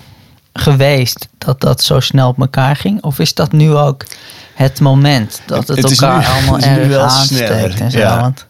[0.54, 3.04] geweest dat dat zo snel op elkaar ging?
[3.04, 4.06] Of is dat nu ook
[4.54, 7.98] het moment dat het, elkaar nu- allemaal het erg wel aansteekt sneller, en zo?
[7.98, 8.22] ja.
[8.22, 8.46] Want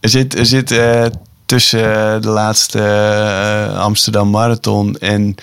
[0.00, 1.04] Er zit, er zit eh,
[1.46, 5.34] tussen de laatste eh, Amsterdam Marathon en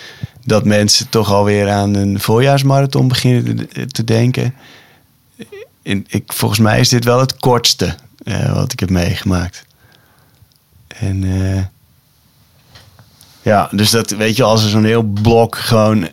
[0.44, 4.54] dat mensen toch alweer aan een voorjaarsmarathon beginnen te denken.
[5.82, 9.64] In, ik, volgens mij is dit wel het kortste eh, wat ik heb meegemaakt.
[10.86, 11.62] En eh,
[13.42, 16.08] ja, dus dat weet je, als er zo'n heel blok gewoon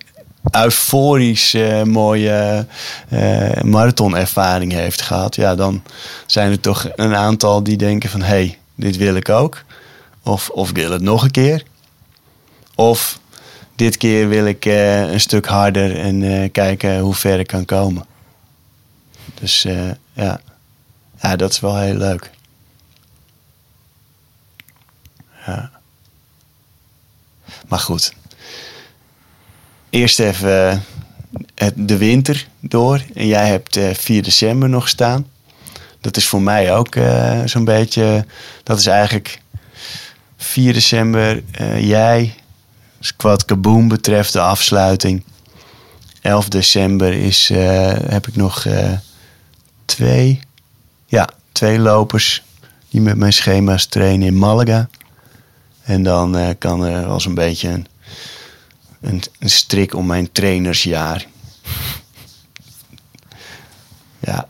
[0.51, 2.65] euforisch eh, mooie
[3.63, 5.83] marathonervaring heeft gehad, ja, dan
[6.25, 9.63] zijn er toch een aantal die denken van hé, hey, dit wil ik ook.
[10.23, 11.63] Of, of wil het nog een keer.
[12.75, 13.19] Of
[13.75, 18.05] dit keer wil ik een stuk harder en kijken hoe ver ik kan komen.
[19.39, 20.41] Dus eh, ja.
[21.21, 22.32] ja, dat is wel heel leuk.
[25.45, 25.71] Ja.
[27.67, 28.13] Maar goed.
[29.89, 30.84] Eerst even
[31.56, 33.04] eh, de winter door.
[33.13, 35.28] En jij hebt eh 4 december nog staan.
[36.02, 36.97] Dat is voor mij ook
[37.45, 38.25] zo'n beetje.
[38.63, 39.41] Dat is eigenlijk
[40.38, 41.43] 4 december.
[41.80, 42.36] jij,
[42.99, 45.23] Squad Kaboom betreft de afsluiting.
[46.21, 47.49] 11 december is,
[48.08, 48.65] heb ik nog
[49.89, 50.39] twee,
[51.06, 52.43] ja, twee lopers
[52.89, 54.89] die met mijn schema's trainen in Malaga.
[55.82, 57.88] En dan eh, kan er als een beetje een,
[59.02, 61.25] een, een strik om mijn trainersjaar.
[64.28, 64.47] ja,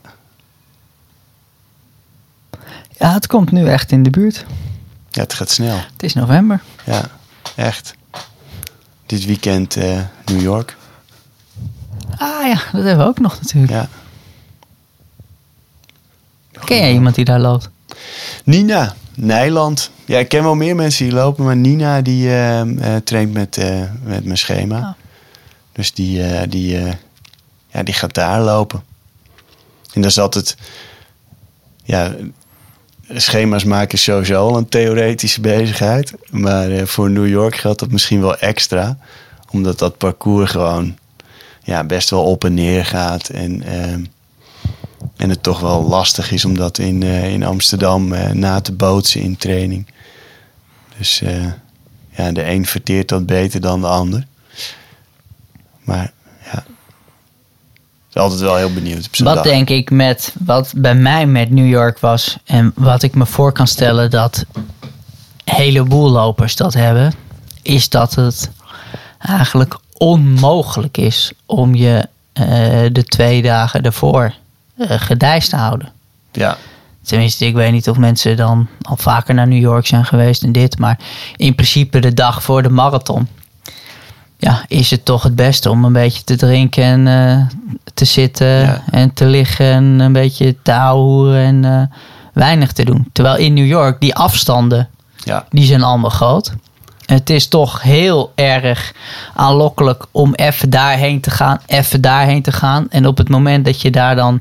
[2.98, 4.44] ja, het komt nu echt in de buurt.
[5.10, 5.76] ja, het gaat snel.
[5.92, 6.62] Het is november.
[6.86, 7.10] Ja,
[7.56, 7.94] echt.
[9.06, 10.76] Dit weekend eh, New York.
[12.16, 13.72] Ah ja, dat hebben we ook nog natuurlijk.
[13.72, 13.88] Ja.
[16.70, 17.70] Ken jij iemand die daar loopt?
[18.44, 19.90] Nina, Nijland.
[20.04, 23.82] Ja, ik ken wel meer mensen die lopen, maar Nina die eh, traint met, eh,
[24.02, 24.78] met mijn schema.
[24.78, 24.88] Oh.
[25.72, 26.78] Dus die, die,
[27.68, 28.82] ja, die gaat daar lopen.
[29.92, 30.56] En dat is altijd...
[31.84, 32.14] Ja,
[33.08, 36.12] schema's maken is sowieso al een theoretische bezigheid.
[36.30, 38.98] Maar voor New York geldt dat misschien wel extra.
[39.50, 40.96] Omdat dat parcours gewoon
[41.62, 43.28] ja, best wel op en neer gaat.
[43.28, 44.04] En, ehm,
[45.16, 48.72] en het toch wel lastig is om dat in, eh, in Amsterdam eh, na te
[48.72, 49.86] bootsen in training.
[50.98, 51.46] Dus eh,
[52.10, 54.26] ja, de een verteert dat beter dan de ander.
[55.84, 56.12] Maar
[56.52, 56.64] ja,
[58.12, 59.44] altijd wel heel benieuwd op Wat dag.
[59.44, 63.52] denk ik met wat bij mij met New York was en wat ik me voor
[63.52, 67.12] kan stellen dat een heleboel lopers dat hebben,
[67.62, 68.50] is dat het
[69.18, 72.08] eigenlijk onmogelijk is om je
[72.92, 74.34] de twee dagen ervoor
[74.88, 75.92] gedijst te houden.
[76.32, 76.56] Ja.
[77.02, 80.52] Tenminste, ik weet niet of mensen dan al vaker naar New York zijn geweest en
[80.52, 80.78] dit.
[80.78, 80.98] Maar
[81.36, 83.28] in principe de dag voor de marathon.
[84.36, 87.46] Ja, is het toch het beste om een beetje te drinken en uh,
[87.94, 91.82] te zitten en te liggen en een beetje te houden en uh,
[92.32, 93.08] weinig te doen.
[93.12, 95.46] Terwijl in New York die afstanden, ja.
[95.50, 96.52] die zijn allemaal groot.
[97.10, 98.92] Het is toch heel erg
[99.34, 102.86] aanlokkelijk om even daarheen te gaan, even daarheen te gaan.
[102.90, 104.40] En op het moment dat je daar dan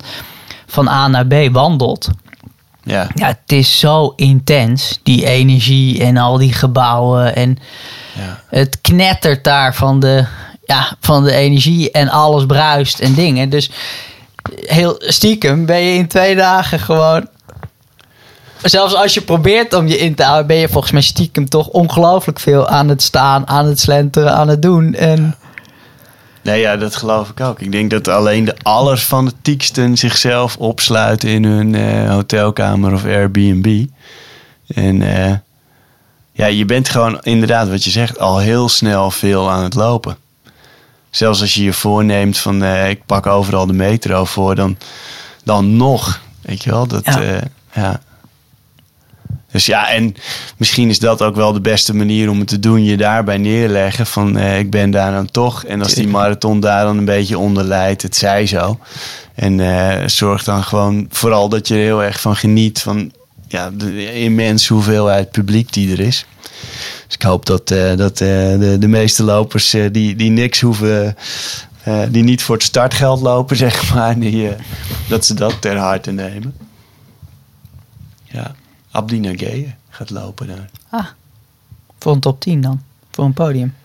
[0.68, 2.10] van A naar B wandelt,
[2.84, 3.08] ja.
[3.16, 7.36] ja, het is zo intens, die energie en al die gebouwen.
[7.36, 7.58] En
[8.16, 8.40] ja.
[8.48, 10.26] het knettert daar van de,
[10.66, 13.50] ja, van de energie en alles bruist en dingen.
[13.50, 13.72] Dus
[14.62, 17.28] heel stiekem ben je in twee dagen gewoon.
[18.62, 21.67] Zelfs als je probeert om je in te houden, ben je volgens mij stiekem toch
[21.67, 24.93] ongelooflijk veel aan het staan, aan het slenteren, aan het doen.
[24.93, 25.36] En
[26.41, 27.60] Nee, ja, dat geloof ik ook.
[27.60, 33.86] Ik denk dat alleen de allerfanatieksten zichzelf opsluiten in hun uh, hotelkamer of Airbnb.
[34.67, 35.34] En uh,
[36.32, 40.17] ja, je bent gewoon inderdaad, wat je zegt, al heel snel veel aan het lopen.
[41.10, 44.78] Zelfs als je je voorneemt van uh, ik pak overal de metro voor, dan,
[45.43, 46.22] dan nog.
[46.41, 47.41] Weet je wel, dat ja.
[47.74, 48.02] ja.
[49.52, 50.16] Dus ja, en
[50.58, 52.84] misschien is dat ook wel de beste manier om het te doen.
[52.84, 55.64] Je daarbij neerleggen van eh, ik ben daar dan toch.
[55.64, 58.80] En als die marathon daar dan een beetje onder leidt, het zij zo.
[59.36, 62.82] En eh, zorg dan gewoon vooral dat je er heel erg van geniet.
[62.82, 63.12] Van
[63.48, 66.26] ja, de immense hoeveelheid publiek die er is.
[67.06, 71.16] Dus ik hoop dat, uh, dat de, de meeste lopers die, die niks hoeven...
[72.10, 74.20] die niet voor het startgeld lopen, zeg maar.
[74.20, 74.50] Die,
[75.08, 76.56] dat ze dat ter harte nemen.
[78.24, 78.56] Ja.
[78.91, 80.69] Abdi Nageye gaat lopen daar.
[80.89, 81.06] Ah,
[81.99, 82.82] voor een top 10 dan?
[83.12, 83.75] Voor een podium?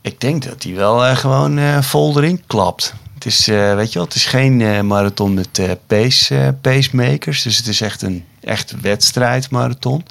[0.00, 2.94] Ik denk dat hij wel uh, gewoon uh, vol erin klapt.
[3.14, 7.42] Het is, uh, weet je wel, het is geen marathon met pace, pacemakers.
[7.42, 10.04] Dus het is echt een echt wedstrijdmarathon.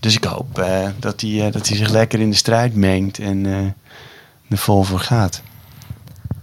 [0.00, 0.54] Dus ik hoop
[0.98, 3.46] dat, hij, dat hij zich lekker in de strijd mengt en
[4.48, 5.42] er vol voor gaat.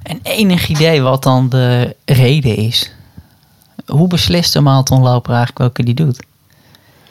[0.03, 2.92] En enig idee wat dan de reden is?
[3.85, 6.23] Hoe beslist een marathonloper eigenlijk welke die doet?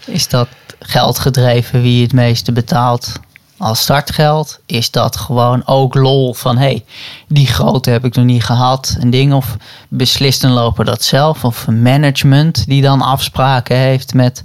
[0.06, 3.12] Is dat geld gedreven wie het meeste betaalt
[3.56, 4.60] als startgeld?
[4.66, 6.84] Is dat gewoon ook lol van hé, hey,
[7.28, 9.32] die grote heb ik nog niet gehad, een ding?
[9.32, 9.56] Of
[9.88, 11.44] beslist een loper dat zelf?
[11.44, 14.44] Of een management die dan afspraken heeft met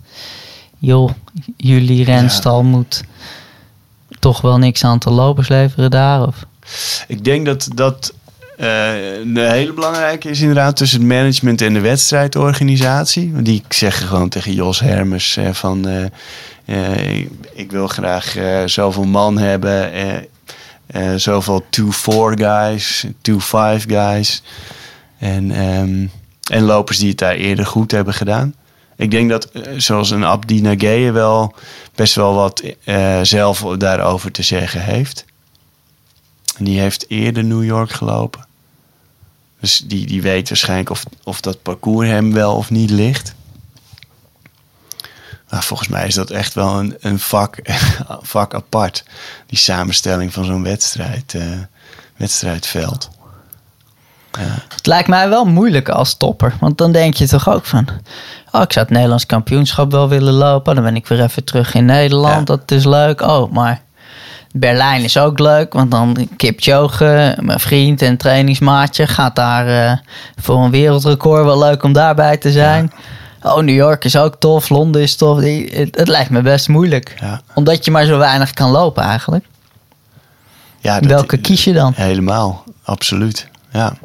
[0.77, 1.11] joh,
[1.57, 2.67] jullie renstal ja.
[2.67, 3.03] moet
[4.19, 6.27] toch wel niks aantal lopers leveren daar?
[6.27, 6.45] Of?
[7.07, 8.13] Ik denk dat dat
[8.57, 13.41] een hele belangrijke is inderdaad tussen het management en de wedstrijdorganisatie.
[13.41, 15.87] Die zeggen gewoon tegen Jos Hermers uh, van...
[15.87, 16.05] Uh,
[17.53, 19.91] ik wil graag zoveel man hebben,
[21.15, 21.85] zoveel 2-4
[22.33, 23.35] guys, 2-5
[23.87, 24.43] guys.
[25.17, 26.11] En, um,
[26.49, 28.53] en lopers die het daar eerder goed hebben gedaan.
[28.95, 31.55] Ik denk dat, zoals een Abdi Nageye wel
[31.95, 32.63] best wel wat
[33.21, 35.25] zelf daarover te zeggen heeft.
[36.57, 38.46] Die heeft eerder New York gelopen.
[39.59, 43.35] Dus die, die weet waarschijnlijk of, of dat parcours hem wel of niet ligt.
[45.49, 47.57] Maar volgens mij is dat echt wel een, een vak,
[48.33, 49.03] vak apart.
[49.45, 51.43] Die samenstelling van zo'n wedstrijd, uh,
[52.17, 53.09] wedstrijdveld.
[54.31, 54.63] Ja.
[54.69, 56.55] Het lijkt mij wel moeilijk als topper.
[56.59, 57.87] Want dan denk je toch ook van...
[58.51, 60.75] Oh, ik zou het Nederlands kampioenschap wel willen lopen.
[60.75, 62.47] Dan ben ik weer even terug in Nederland.
[62.47, 62.55] Ja.
[62.55, 63.21] Dat is leuk.
[63.21, 63.81] Oh, maar
[64.59, 69.97] Berlijn is ook leuk, want dan Kipchoge, mijn vriend en trainingsmaatje, gaat daar uh,
[70.35, 71.43] voor een wereldrecord.
[71.43, 72.91] Wel leuk om daarbij te zijn.
[73.43, 73.55] Ja.
[73.55, 75.39] Oh, New York is ook tof, Londen is tof.
[75.39, 77.15] Het, het lijkt me best moeilijk.
[77.19, 77.41] Ja.
[77.53, 79.45] Omdat je maar zo weinig kan lopen eigenlijk.
[80.79, 81.93] Ja, dat, Welke kies je dan?
[81.95, 83.47] Helemaal, absoluut.
[83.71, 83.97] Ja.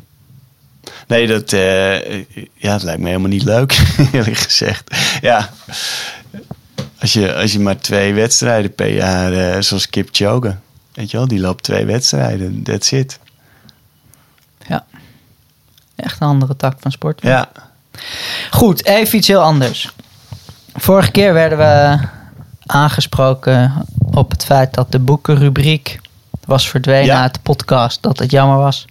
[1.07, 2.19] Nee, dat, uh,
[2.55, 3.79] ja, het lijkt me helemaal niet leuk,
[4.13, 4.97] eerlijk gezegd.
[5.21, 5.51] Ja,
[7.03, 10.57] als je, als je maar twee wedstrijden per jaar, uh, zoals Kipchoge,
[10.95, 13.19] weet je wel, die loopt twee wedstrijden, that's it.
[14.67, 14.85] Ja,
[15.97, 17.23] echt een andere tak van sport.
[17.23, 17.49] Ja.
[18.51, 19.91] Goed, even iets heel anders.
[20.75, 21.99] Vorige keer werden we
[22.67, 26.01] aangesproken op het feit dat de boekenrubriek
[26.45, 27.23] was verdwenen Ja.
[27.23, 28.85] uit de podcast, dat het jammer was.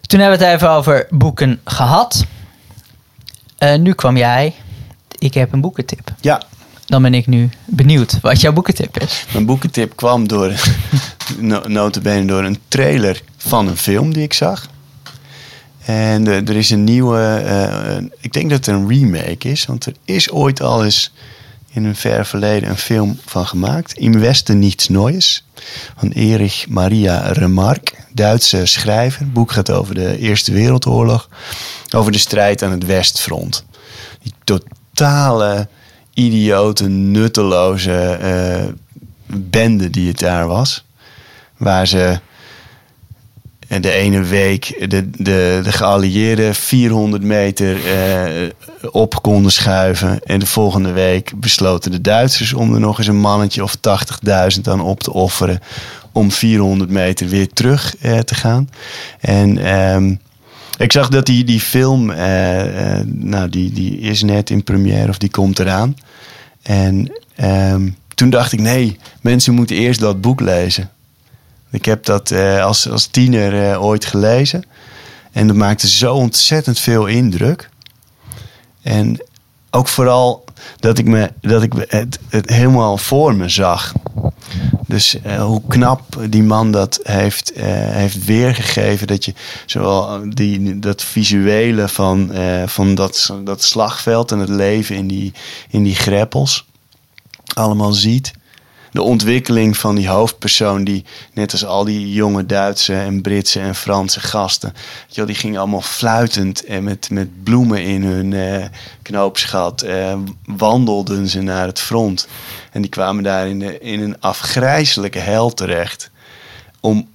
[0.00, 2.24] Toen hebben we het even over boeken gehad.
[3.58, 4.54] Eh, nu kwam jij.
[5.18, 6.14] Ik heb een boekentip.
[6.20, 6.42] Ja,
[6.86, 9.24] Dan ben ik nu benieuwd wat jouw boekentip is.
[9.32, 10.52] mijn boekentip kwam door,
[11.38, 14.66] no- notabene door een trailer van een film die ik zag.
[15.84, 19.64] En eh, er is een nieuwe, eh, een- ik denk dat het een remake is,
[19.66, 21.12] want er is ooit al eens
[21.70, 23.92] in een ver verleden een film van gemaakt.
[23.92, 25.44] Im Westen niets Neues
[25.98, 29.20] van Erich Maria Remarque, Duitse schrijver.
[29.20, 31.28] Het boek gaat over de Eerste Wereldoorlog,
[31.94, 33.64] over de strijd aan het Westfront.
[34.22, 34.32] Die
[34.98, 35.68] totale,
[36.14, 38.64] idiote, nutteloze eh,
[39.26, 40.84] bende die het daar was.
[41.56, 42.20] Waar ze
[43.80, 48.50] de ene week de, de, de geallieerden 400 meter eh,
[48.90, 50.24] op konden schuiven.
[50.24, 54.62] En de volgende week besloten de Duitsers om er nog eens een mannetje of 80.000
[54.62, 55.60] aan op te offeren.
[56.12, 58.68] Om 400 meter weer terug eh, te gaan.
[59.20, 60.14] En ehm,
[60.78, 65.08] ik zag dat die, die film, eh, eh, nou die, die is net in première
[65.08, 65.96] of die komt eraan.
[66.62, 70.90] En ehm, toen dacht ik, nee, mensen moeten eerst dat boek lezen.
[71.70, 74.64] Ik heb dat eh, als, als tiener ooit gelezen.
[75.32, 77.68] En dat maakte zo ontzettend veel indruk.
[78.82, 79.20] En
[79.70, 80.44] ook vooral
[80.80, 83.92] dat ik, me, dat ik het, het helemaal voor me zag.
[84.88, 89.06] Dus eh, hoe knap die man dat heeft, eh, heeft weergegeven.
[89.06, 89.34] Dat je
[89.66, 95.32] zowel die, dat visuele van, eh, van dat, dat slagveld en het leven in die,
[95.70, 96.66] in die greppels
[97.54, 98.32] allemaal ziet
[98.92, 103.74] de ontwikkeling van die hoofdpersoon, die net als al die jonge Duitse en Britse en
[103.74, 104.74] Franse gasten,
[105.08, 108.64] joh, die gingen allemaal fluitend en met, met bloemen in hun eh,
[109.02, 112.28] knoopsgat, eh, wandelden ze naar het front.
[112.72, 116.10] En die kwamen daar in, de, in een afgrijzelijke hel terecht.
[116.80, 117.08] Om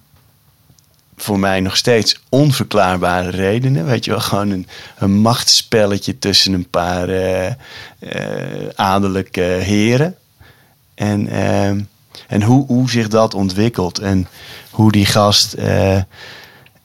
[1.24, 3.86] voor mij nog steeds onverklaarbare redenen.
[3.86, 7.54] Weet je wel, gewoon een, een machtsspelletje tussen een paar uh, uh,
[8.76, 10.18] adellijke heren.
[11.04, 11.82] En, ehm,
[12.28, 14.00] en hoe, hoe zich dat ontwikkelt.
[14.00, 14.28] En
[14.70, 16.02] hoe die gast uh,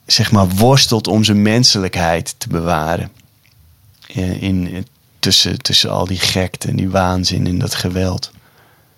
[0.05, 3.11] zeg maar worstelt om zijn menselijkheid te bewaren.
[4.07, 4.87] In, in,
[5.19, 8.31] tussen, tussen al die gekte en die waanzin en dat geweld.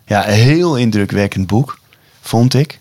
[0.06, 1.80] Ja, een heel indrukwekkend boek,
[2.22, 2.80] vond ik.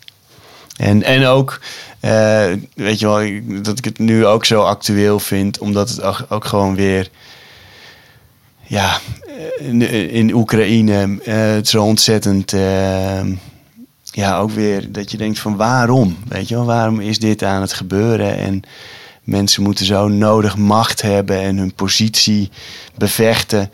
[0.77, 1.59] En, en ook,
[2.01, 6.45] uh, weet je wel, dat ik het nu ook zo actueel vind, omdat het ook
[6.45, 7.09] gewoon weer
[8.71, 8.99] ja,
[9.57, 9.81] in,
[10.11, 12.53] in Oekraïne uh, het zo ontzettend.
[12.53, 13.21] Uh,
[14.03, 16.17] ja, ook weer dat je denkt van waarom?
[16.27, 18.37] Weet je wel, waarom is dit aan het gebeuren?
[18.37, 18.61] En
[19.23, 22.49] mensen moeten zo nodig macht hebben en hun positie
[22.97, 23.71] bevechten.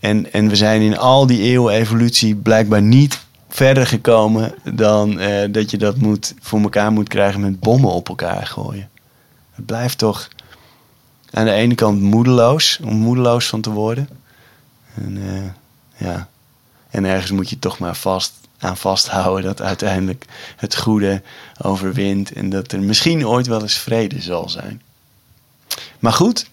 [0.00, 5.26] En, en we zijn in al die eeuwen evolutie blijkbaar niet verder gekomen dan uh,
[5.50, 8.88] dat je dat moet, voor elkaar moet krijgen met bommen op elkaar gooien.
[9.52, 10.28] Het blijft toch
[11.30, 14.08] aan de ene kant moedeloos, om moedeloos van te worden.
[14.94, 15.42] En, uh,
[15.96, 16.28] ja.
[16.90, 20.24] en ergens moet je toch maar vast aan vasthouden dat uiteindelijk
[20.56, 21.22] het goede
[21.58, 24.82] overwint en dat er misschien ooit wel eens vrede zal zijn.
[25.98, 26.46] Maar goed,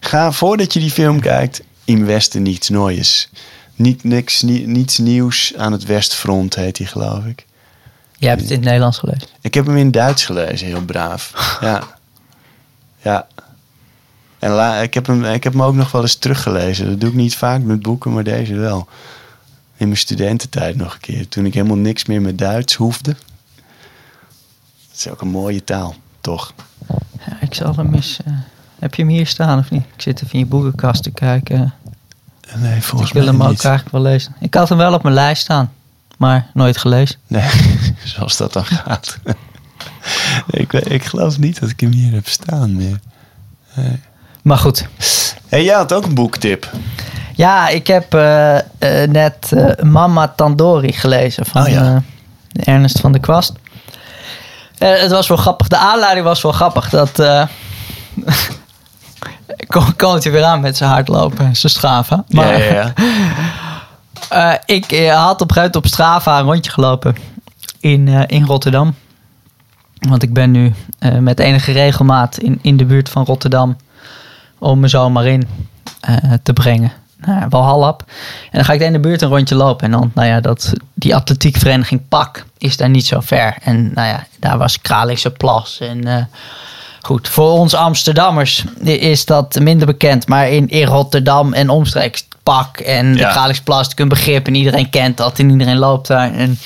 [0.00, 3.28] ga voordat je die film kijkt, in Westen niets noois.
[3.74, 7.46] Niet, niks, niets nieuws aan het Westfront heet hij, geloof ik.
[8.18, 9.28] Jij hebt het in het Nederlands gelezen?
[9.40, 11.58] Ik heb hem in Duits gelezen, heel braaf.
[11.60, 11.82] ja.
[13.02, 13.26] Ja.
[14.38, 16.88] En la, ik, heb hem, ik heb hem ook nog wel eens teruggelezen.
[16.88, 18.88] Dat doe ik niet vaak met boeken, maar deze wel.
[19.76, 21.28] In mijn studententijd nog een keer.
[21.28, 23.16] Toen ik helemaal niks meer met Duits hoefde.
[24.88, 26.52] Het is ook een mooie taal, toch?
[27.26, 28.18] Ja, ik zal hem eens...
[28.28, 28.34] Uh,
[28.78, 29.84] heb je hem hier staan of niet?
[29.94, 31.74] Ik zit even in je boekenkast te kijken.
[32.56, 34.36] Nee, volgens mij Ik wil hem ook eigenlijk wel lezen.
[34.40, 35.72] Ik had hem wel op mijn lijst staan.
[36.16, 37.16] Maar nooit gelezen.
[37.26, 37.50] Nee,
[38.04, 39.18] zoals dat dan gaat.
[40.50, 43.00] ik, ik geloof niet dat ik hem hier heb staan meer.
[43.74, 44.00] Nee.
[44.46, 44.86] Maar goed.
[45.48, 46.70] En jij had ook een boektip.
[47.34, 48.60] Ja, ik heb uh, uh,
[49.08, 52.02] net uh, Mama Tandori gelezen van oh, ja.
[52.52, 53.52] Ernest van der Kwast.
[54.78, 55.68] het was wel grappig.
[55.68, 56.90] De aanleiding was wel grappig.
[56.90, 57.10] Dat
[59.96, 62.24] komt hij weer aan met zijn hardlopen en zijn Strava.
[62.28, 62.92] Maar ja,
[64.30, 67.16] ja, ik had op een op Strava een rondje gelopen
[67.80, 68.94] in, in Rotterdam.
[69.98, 70.74] Want ik ben nu
[71.20, 73.76] met enige regelmaat in, in de buurt van Rotterdam
[74.58, 75.48] om me zo maar in
[76.10, 76.92] uh, te brengen.
[77.26, 78.04] Nou, wel halp.
[78.44, 79.84] En dan ga ik in de buurt een rondje lopen.
[79.84, 83.56] En dan, nou ja, dat, die atletiekvereniging PAK is daar niet zo ver.
[83.62, 85.78] En nou ja, daar was Kralische Plas.
[85.80, 86.16] En uh,
[87.00, 90.28] goed, voor ons Amsterdammers is dat minder bekend.
[90.28, 93.30] Maar in, in Rotterdam en omstreeks PAK en de ja.
[93.30, 94.46] Kralische Plas, een begrip.
[94.46, 96.32] En iedereen kent dat en iedereen loopt daar.
[96.32, 96.58] En,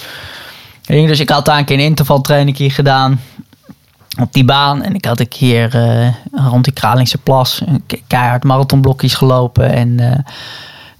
[0.86, 3.20] dus ik had daar een keer een intervaltraining hier gedaan
[4.20, 4.82] op die baan.
[4.82, 6.08] En ik had ik hier uh,
[6.48, 7.62] rond die Kralingse Plas
[8.06, 10.12] keihard marathonblokjes gelopen en uh,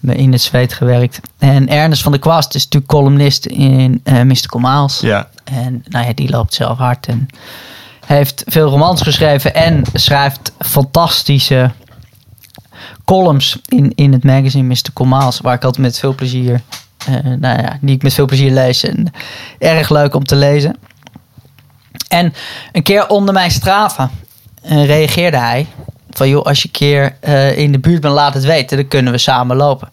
[0.01, 1.21] me in het zweet gewerkt.
[1.39, 5.01] En Ernest van der Kwast is natuurlijk columnist in uh, Mystical Miles.
[5.01, 5.29] Ja.
[5.45, 7.29] En nou ja, die loopt zelf hard en
[8.07, 11.71] heeft veel romans geschreven en schrijft fantastische
[13.05, 14.93] columns in, in het magazine Mr.
[14.93, 16.61] Comaals, waar ik altijd met veel plezier,
[17.07, 19.13] eh, nou ja, die ik met veel plezier lees en
[19.59, 20.77] erg leuk om te lezen.
[22.11, 22.35] En
[22.73, 24.11] een keer onder mijn Strava
[24.63, 25.67] eh, reageerde hij
[26.11, 28.89] van joh, als je een keer eh, in de buurt bent, laat het weten, dan
[28.89, 29.89] kunnen we samen lopen.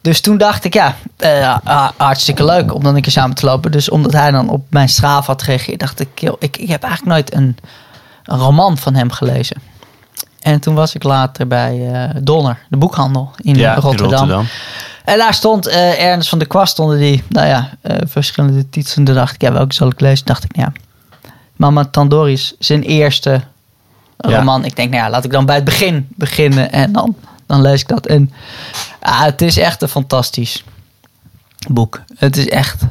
[0.00, 3.70] Dus toen dacht ik, ja, eh, hartstikke leuk om dan een keer samen te lopen.
[3.70, 6.82] Dus omdat hij dan op mijn Strava had gereageerd, dacht ik, joh, ik, ik heb
[6.82, 7.56] eigenlijk nooit een,
[8.24, 9.56] een roman van hem gelezen.
[10.40, 11.90] En toen was ik later bij
[12.22, 14.18] Donner, de boekhandel in ja, in Rotterdam.
[14.18, 14.46] Rotterdam.
[15.04, 17.70] En daar stond Ernst van der Kwast onder die, nou ja,
[18.06, 18.96] verschillende titels.
[18.96, 20.24] En toen dacht ik, ja, welke zal ik lezen?
[20.24, 20.80] Toen dacht ik, nou ja,
[21.60, 23.40] Mama Tandori is zijn eerste
[24.18, 24.36] Ja.
[24.38, 24.64] roman.
[24.64, 27.80] Ik denk, nou ja, laat ik dan bij het begin beginnen en dan, dan lees
[27.80, 28.06] ik dat.
[28.06, 28.32] En
[29.00, 30.64] ah, het is echt een fantastisch
[31.68, 32.00] boek.
[32.16, 32.82] Het is echt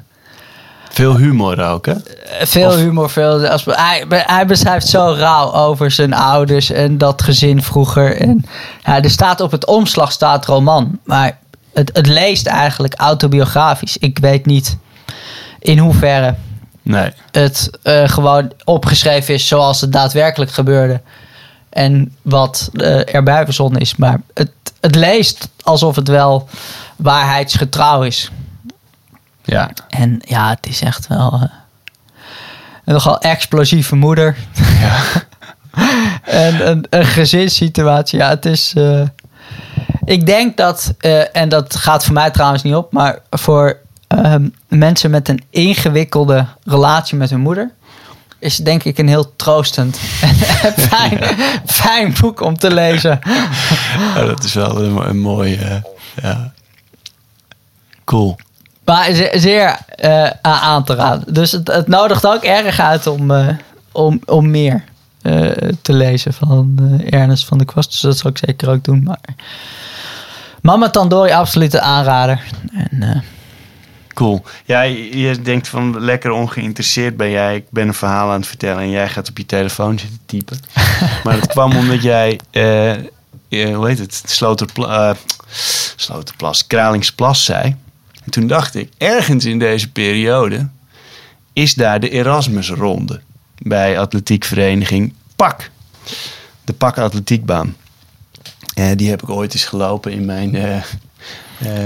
[0.90, 1.92] Veel humor ook, hè?
[1.94, 3.10] eh, veel Of- humor.
[3.10, 8.16] Veel, als, hij, hij beschrijft zo rauw over zijn ouders en dat gezin vroeger.
[8.22, 8.46] En,
[8.86, 11.38] ja, er staat op het omslag staat roman, maar
[11.74, 13.98] het, het leest eigenlijk autobiografisch.
[13.98, 14.78] Ik weet niet
[15.60, 16.36] in hoeverre
[16.90, 17.12] Nee.
[17.32, 21.02] het eh, gewoon opgeschreven is zoals het daadwerkelijk gebeurde.
[21.70, 23.96] En wat eh, erbij verzonnen is.
[23.96, 26.48] Maar het, het leest alsof het wel
[26.96, 28.32] waarheidsgetrouw is.
[29.44, 29.70] Ja.
[29.90, 31.42] En ja, het is echt wel eh,
[32.86, 34.36] een nogal explosieve moeder.
[36.24, 38.20] en een, een gezinssituatie.
[38.20, 38.74] Ja, het is.
[38.76, 39.02] eh,
[40.06, 43.78] ik denk dat, eh, en dat gaat voor mij trouwens niet op, maar voor
[44.24, 47.72] ehm, mensen met een ingewikkelde relatie met hun moeder.
[48.40, 50.36] Is denk ik een heel troostend en
[50.90, 51.20] fijn,
[51.66, 53.20] fijn boek om te lezen.
[54.16, 55.56] Ja, dat is wel een, een mooi...
[55.56, 55.76] eh,
[56.22, 56.52] ja.
[58.04, 58.36] Cool.
[58.86, 61.34] Maar ze- zeer eh, aan te raden.
[61.34, 63.48] Dus het, het nodigt ook erg uit om, eh,
[63.92, 64.84] om, om meer
[65.82, 67.92] te lezen van Ernest van de Kwast.
[67.92, 69.04] Dus dat zal ik zeker ook doen.
[69.04, 69.20] Maar
[70.62, 72.44] Mama Tandori, absoluut een aanrader.
[72.74, 73.24] En,
[74.20, 74.44] Cool.
[74.66, 77.56] Ja, je, je denkt van lekker ongeïnteresseerd ben jij.
[77.56, 80.60] Ik ben een verhaal aan het vertellen en jij gaat op je telefoon zitten typen.
[81.24, 85.16] maar dat kwam omdat jij, eh, eh, hoe heet het, Sloterpla, eh,
[85.96, 87.76] Sloterplas, Kralingsplas zei.
[88.24, 90.68] En toen dacht ik, ergens in deze periode
[91.54, 93.22] is daar de Erasmusronde
[93.58, 95.70] bij atletiekvereniging PAK.
[96.64, 97.76] De PAK atletiekbaan.
[98.96, 100.56] Die heb ik ooit eens gelopen in mijn...
[100.56, 100.78] eh,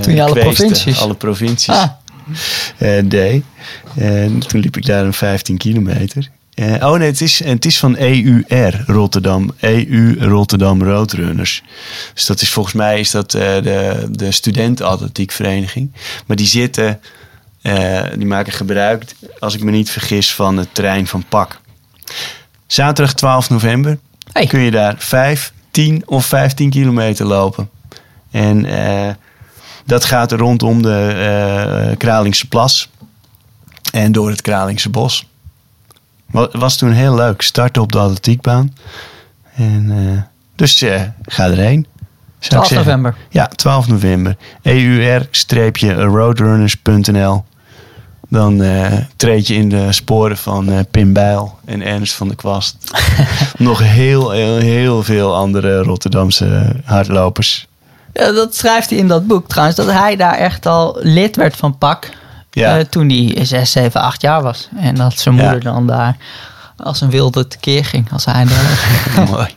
[0.01, 1.89] Toen je alle provincies- Alle provincies ah,
[3.03, 3.43] deed.
[3.95, 6.29] En toen liep ik daar een 15 kilometer.
[6.53, 9.53] Eh, oh nee, het is, het is van EUR Rotterdam.
[9.59, 11.63] EU Rotterdam Roadrunners.
[12.13, 15.91] Dus dat is volgens mij is dat eh, de, de studentenatletiekvereniging.
[16.25, 16.99] Maar die zitten,
[17.61, 19.05] eh, die maken gebruik,
[19.39, 21.61] als ik me niet vergis, van het terrein van PAK.
[22.67, 23.97] Zaterdag 12 november
[24.31, 24.45] Hey.
[24.47, 27.69] kun je daar 5, 10 of 15 kilometer lopen.
[28.31, 29.13] En eh,
[29.85, 31.07] dat gaat rondom de
[31.89, 32.89] eh Kralingse Plas
[33.91, 35.27] en door het Kralingse Bos.
[36.25, 37.41] Wa- Was toen heel leuk.
[37.41, 38.73] Starten op de atletiekbaan.
[39.55, 40.21] En, eh,
[40.55, 41.87] dus eh, ga erheen.
[42.39, 42.85] zou ik 12 zeggen.
[42.85, 43.15] november.
[43.29, 44.37] Ja, 12 november.
[44.61, 47.43] eur-roadrunners.nl
[48.29, 48.63] Dan
[49.15, 52.77] treed je in de sporen van eh, Pim Bijl en Ernst van der Kwast.
[53.57, 57.67] Nog heel, heel, heel veel andere Rotterdamse hardlopers.
[58.13, 59.77] Ja, dat schrijft hij in dat boek trouwens.
[59.77, 62.09] Dat hij daar echt al lid werd van PAK.
[62.51, 62.77] Ja.
[62.79, 64.69] eh, toen hij 6, 7, 8 jaar was.
[64.75, 65.41] En dat zijn Ja.
[65.41, 66.17] moeder dan daar
[66.77, 68.11] als een wilde tekeer ging.
[68.11, 69.47] Als hij daar Mooi.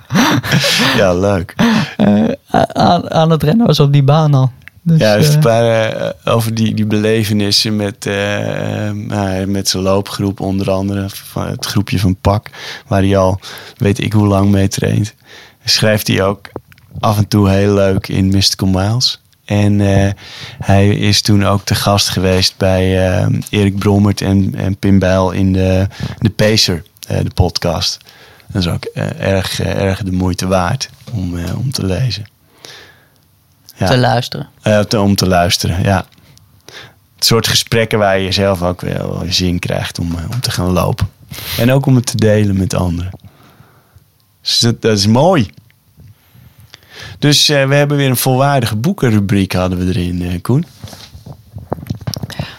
[0.96, 1.54] Ja, leuk.
[1.96, 2.24] eh,
[2.72, 4.50] aan, aan het rennen was op die baan al.
[4.82, 9.46] Dus, Ja, dus eh, een paar eh, over die, die belevenissen met, eh, eh, nou,
[9.46, 12.50] met zijn loopgroep, onder andere van het groepje van Pak,
[12.86, 13.40] waar hij al
[13.76, 15.14] weet ik hoe lang mee traint.
[15.64, 16.48] Schrijft hij ook
[17.00, 19.20] af en toe heel leuk in Mystical Miles.
[19.44, 20.12] En eh,
[20.58, 25.30] hij is toen ook te gast geweest bij eh, Erik Brommert en, en Pim Bijl
[25.30, 25.86] in de,
[26.18, 27.98] de Pacer, eh, de podcast.
[28.46, 28.84] Dat is ook
[29.18, 32.26] erg, erg de moeite waard om, om te lezen.
[33.76, 33.86] Ja.
[33.86, 34.48] te luisteren.
[34.88, 36.06] Te- om te luisteren, ja.
[37.14, 41.08] Het soort gesprekken waar je zelf ook wel zin krijgt om, om te gaan lopen.
[41.58, 43.10] En ook om het te delen met anderen.
[44.42, 45.50] Dus dat, dat is mooi.
[47.18, 50.66] Dus eh, we hebben weer een volwaardige boekenrubriek hadden we erin, eh, Koen.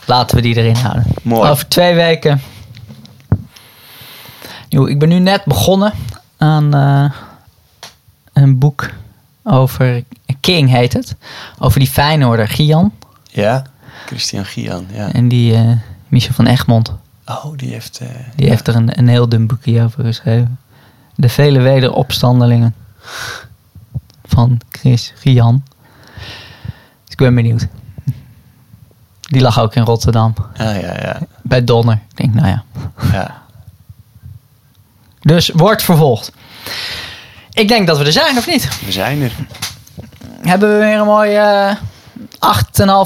[0.06, 1.06] Laten we die erin houden.
[1.22, 1.50] Mooi.
[1.50, 2.42] Over twee weken.
[4.70, 5.94] Jo, ik ben nu net begonnen
[6.38, 7.12] aan eh,
[8.34, 8.90] een boek
[9.44, 10.04] over
[10.40, 11.16] King heet het.
[11.60, 12.94] Over die Feyenoorder Gian.
[13.24, 13.64] Ja,
[14.06, 15.12] Christian Gian, ja.
[15.14, 15.56] En die
[16.08, 16.94] Michel van Egmond.
[17.26, 18.00] Oh, die heeft...
[18.36, 18.52] Die ja.
[18.52, 20.60] heeft er een, een heel dun boekje over geschreven.
[21.16, 22.76] De vele wederopstandelingen
[24.28, 25.64] van Chris Gian.
[27.04, 27.68] Dus ik ben benieuwd.
[29.22, 30.34] Die lag ook in Rotterdam.
[30.58, 31.20] Ja, ja, ja.
[31.42, 32.00] Bij Donner.
[32.10, 32.64] Ik denk, nou ja.
[33.12, 33.42] ja.
[35.22, 36.32] Dus wordt vervolgd.
[37.52, 38.80] Ik denk dat we er zijn, of niet?
[38.86, 39.32] We zijn er.
[40.42, 41.76] Hebben we weer een mooi eh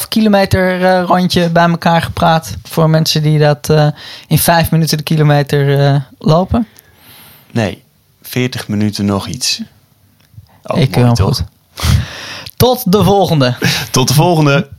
[0.01, 2.55] 8,5 kilometer eh, rondje bij elkaar gepraat.
[2.63, 3.87] Voor mensen die dat eh,
[4.27, 6.67] in 5 minuten de kilometer lopen.
[7.51, 7.83] Nee,
[8.21, 9.61] 40 minuten nog iets.
[10.77, 11.37] Ik mooi, heel toch?
[11.37, 11.43] goed.
[12.55, 13.55] Tot de volgende.
[13.91, 14.69] Tot de volgende.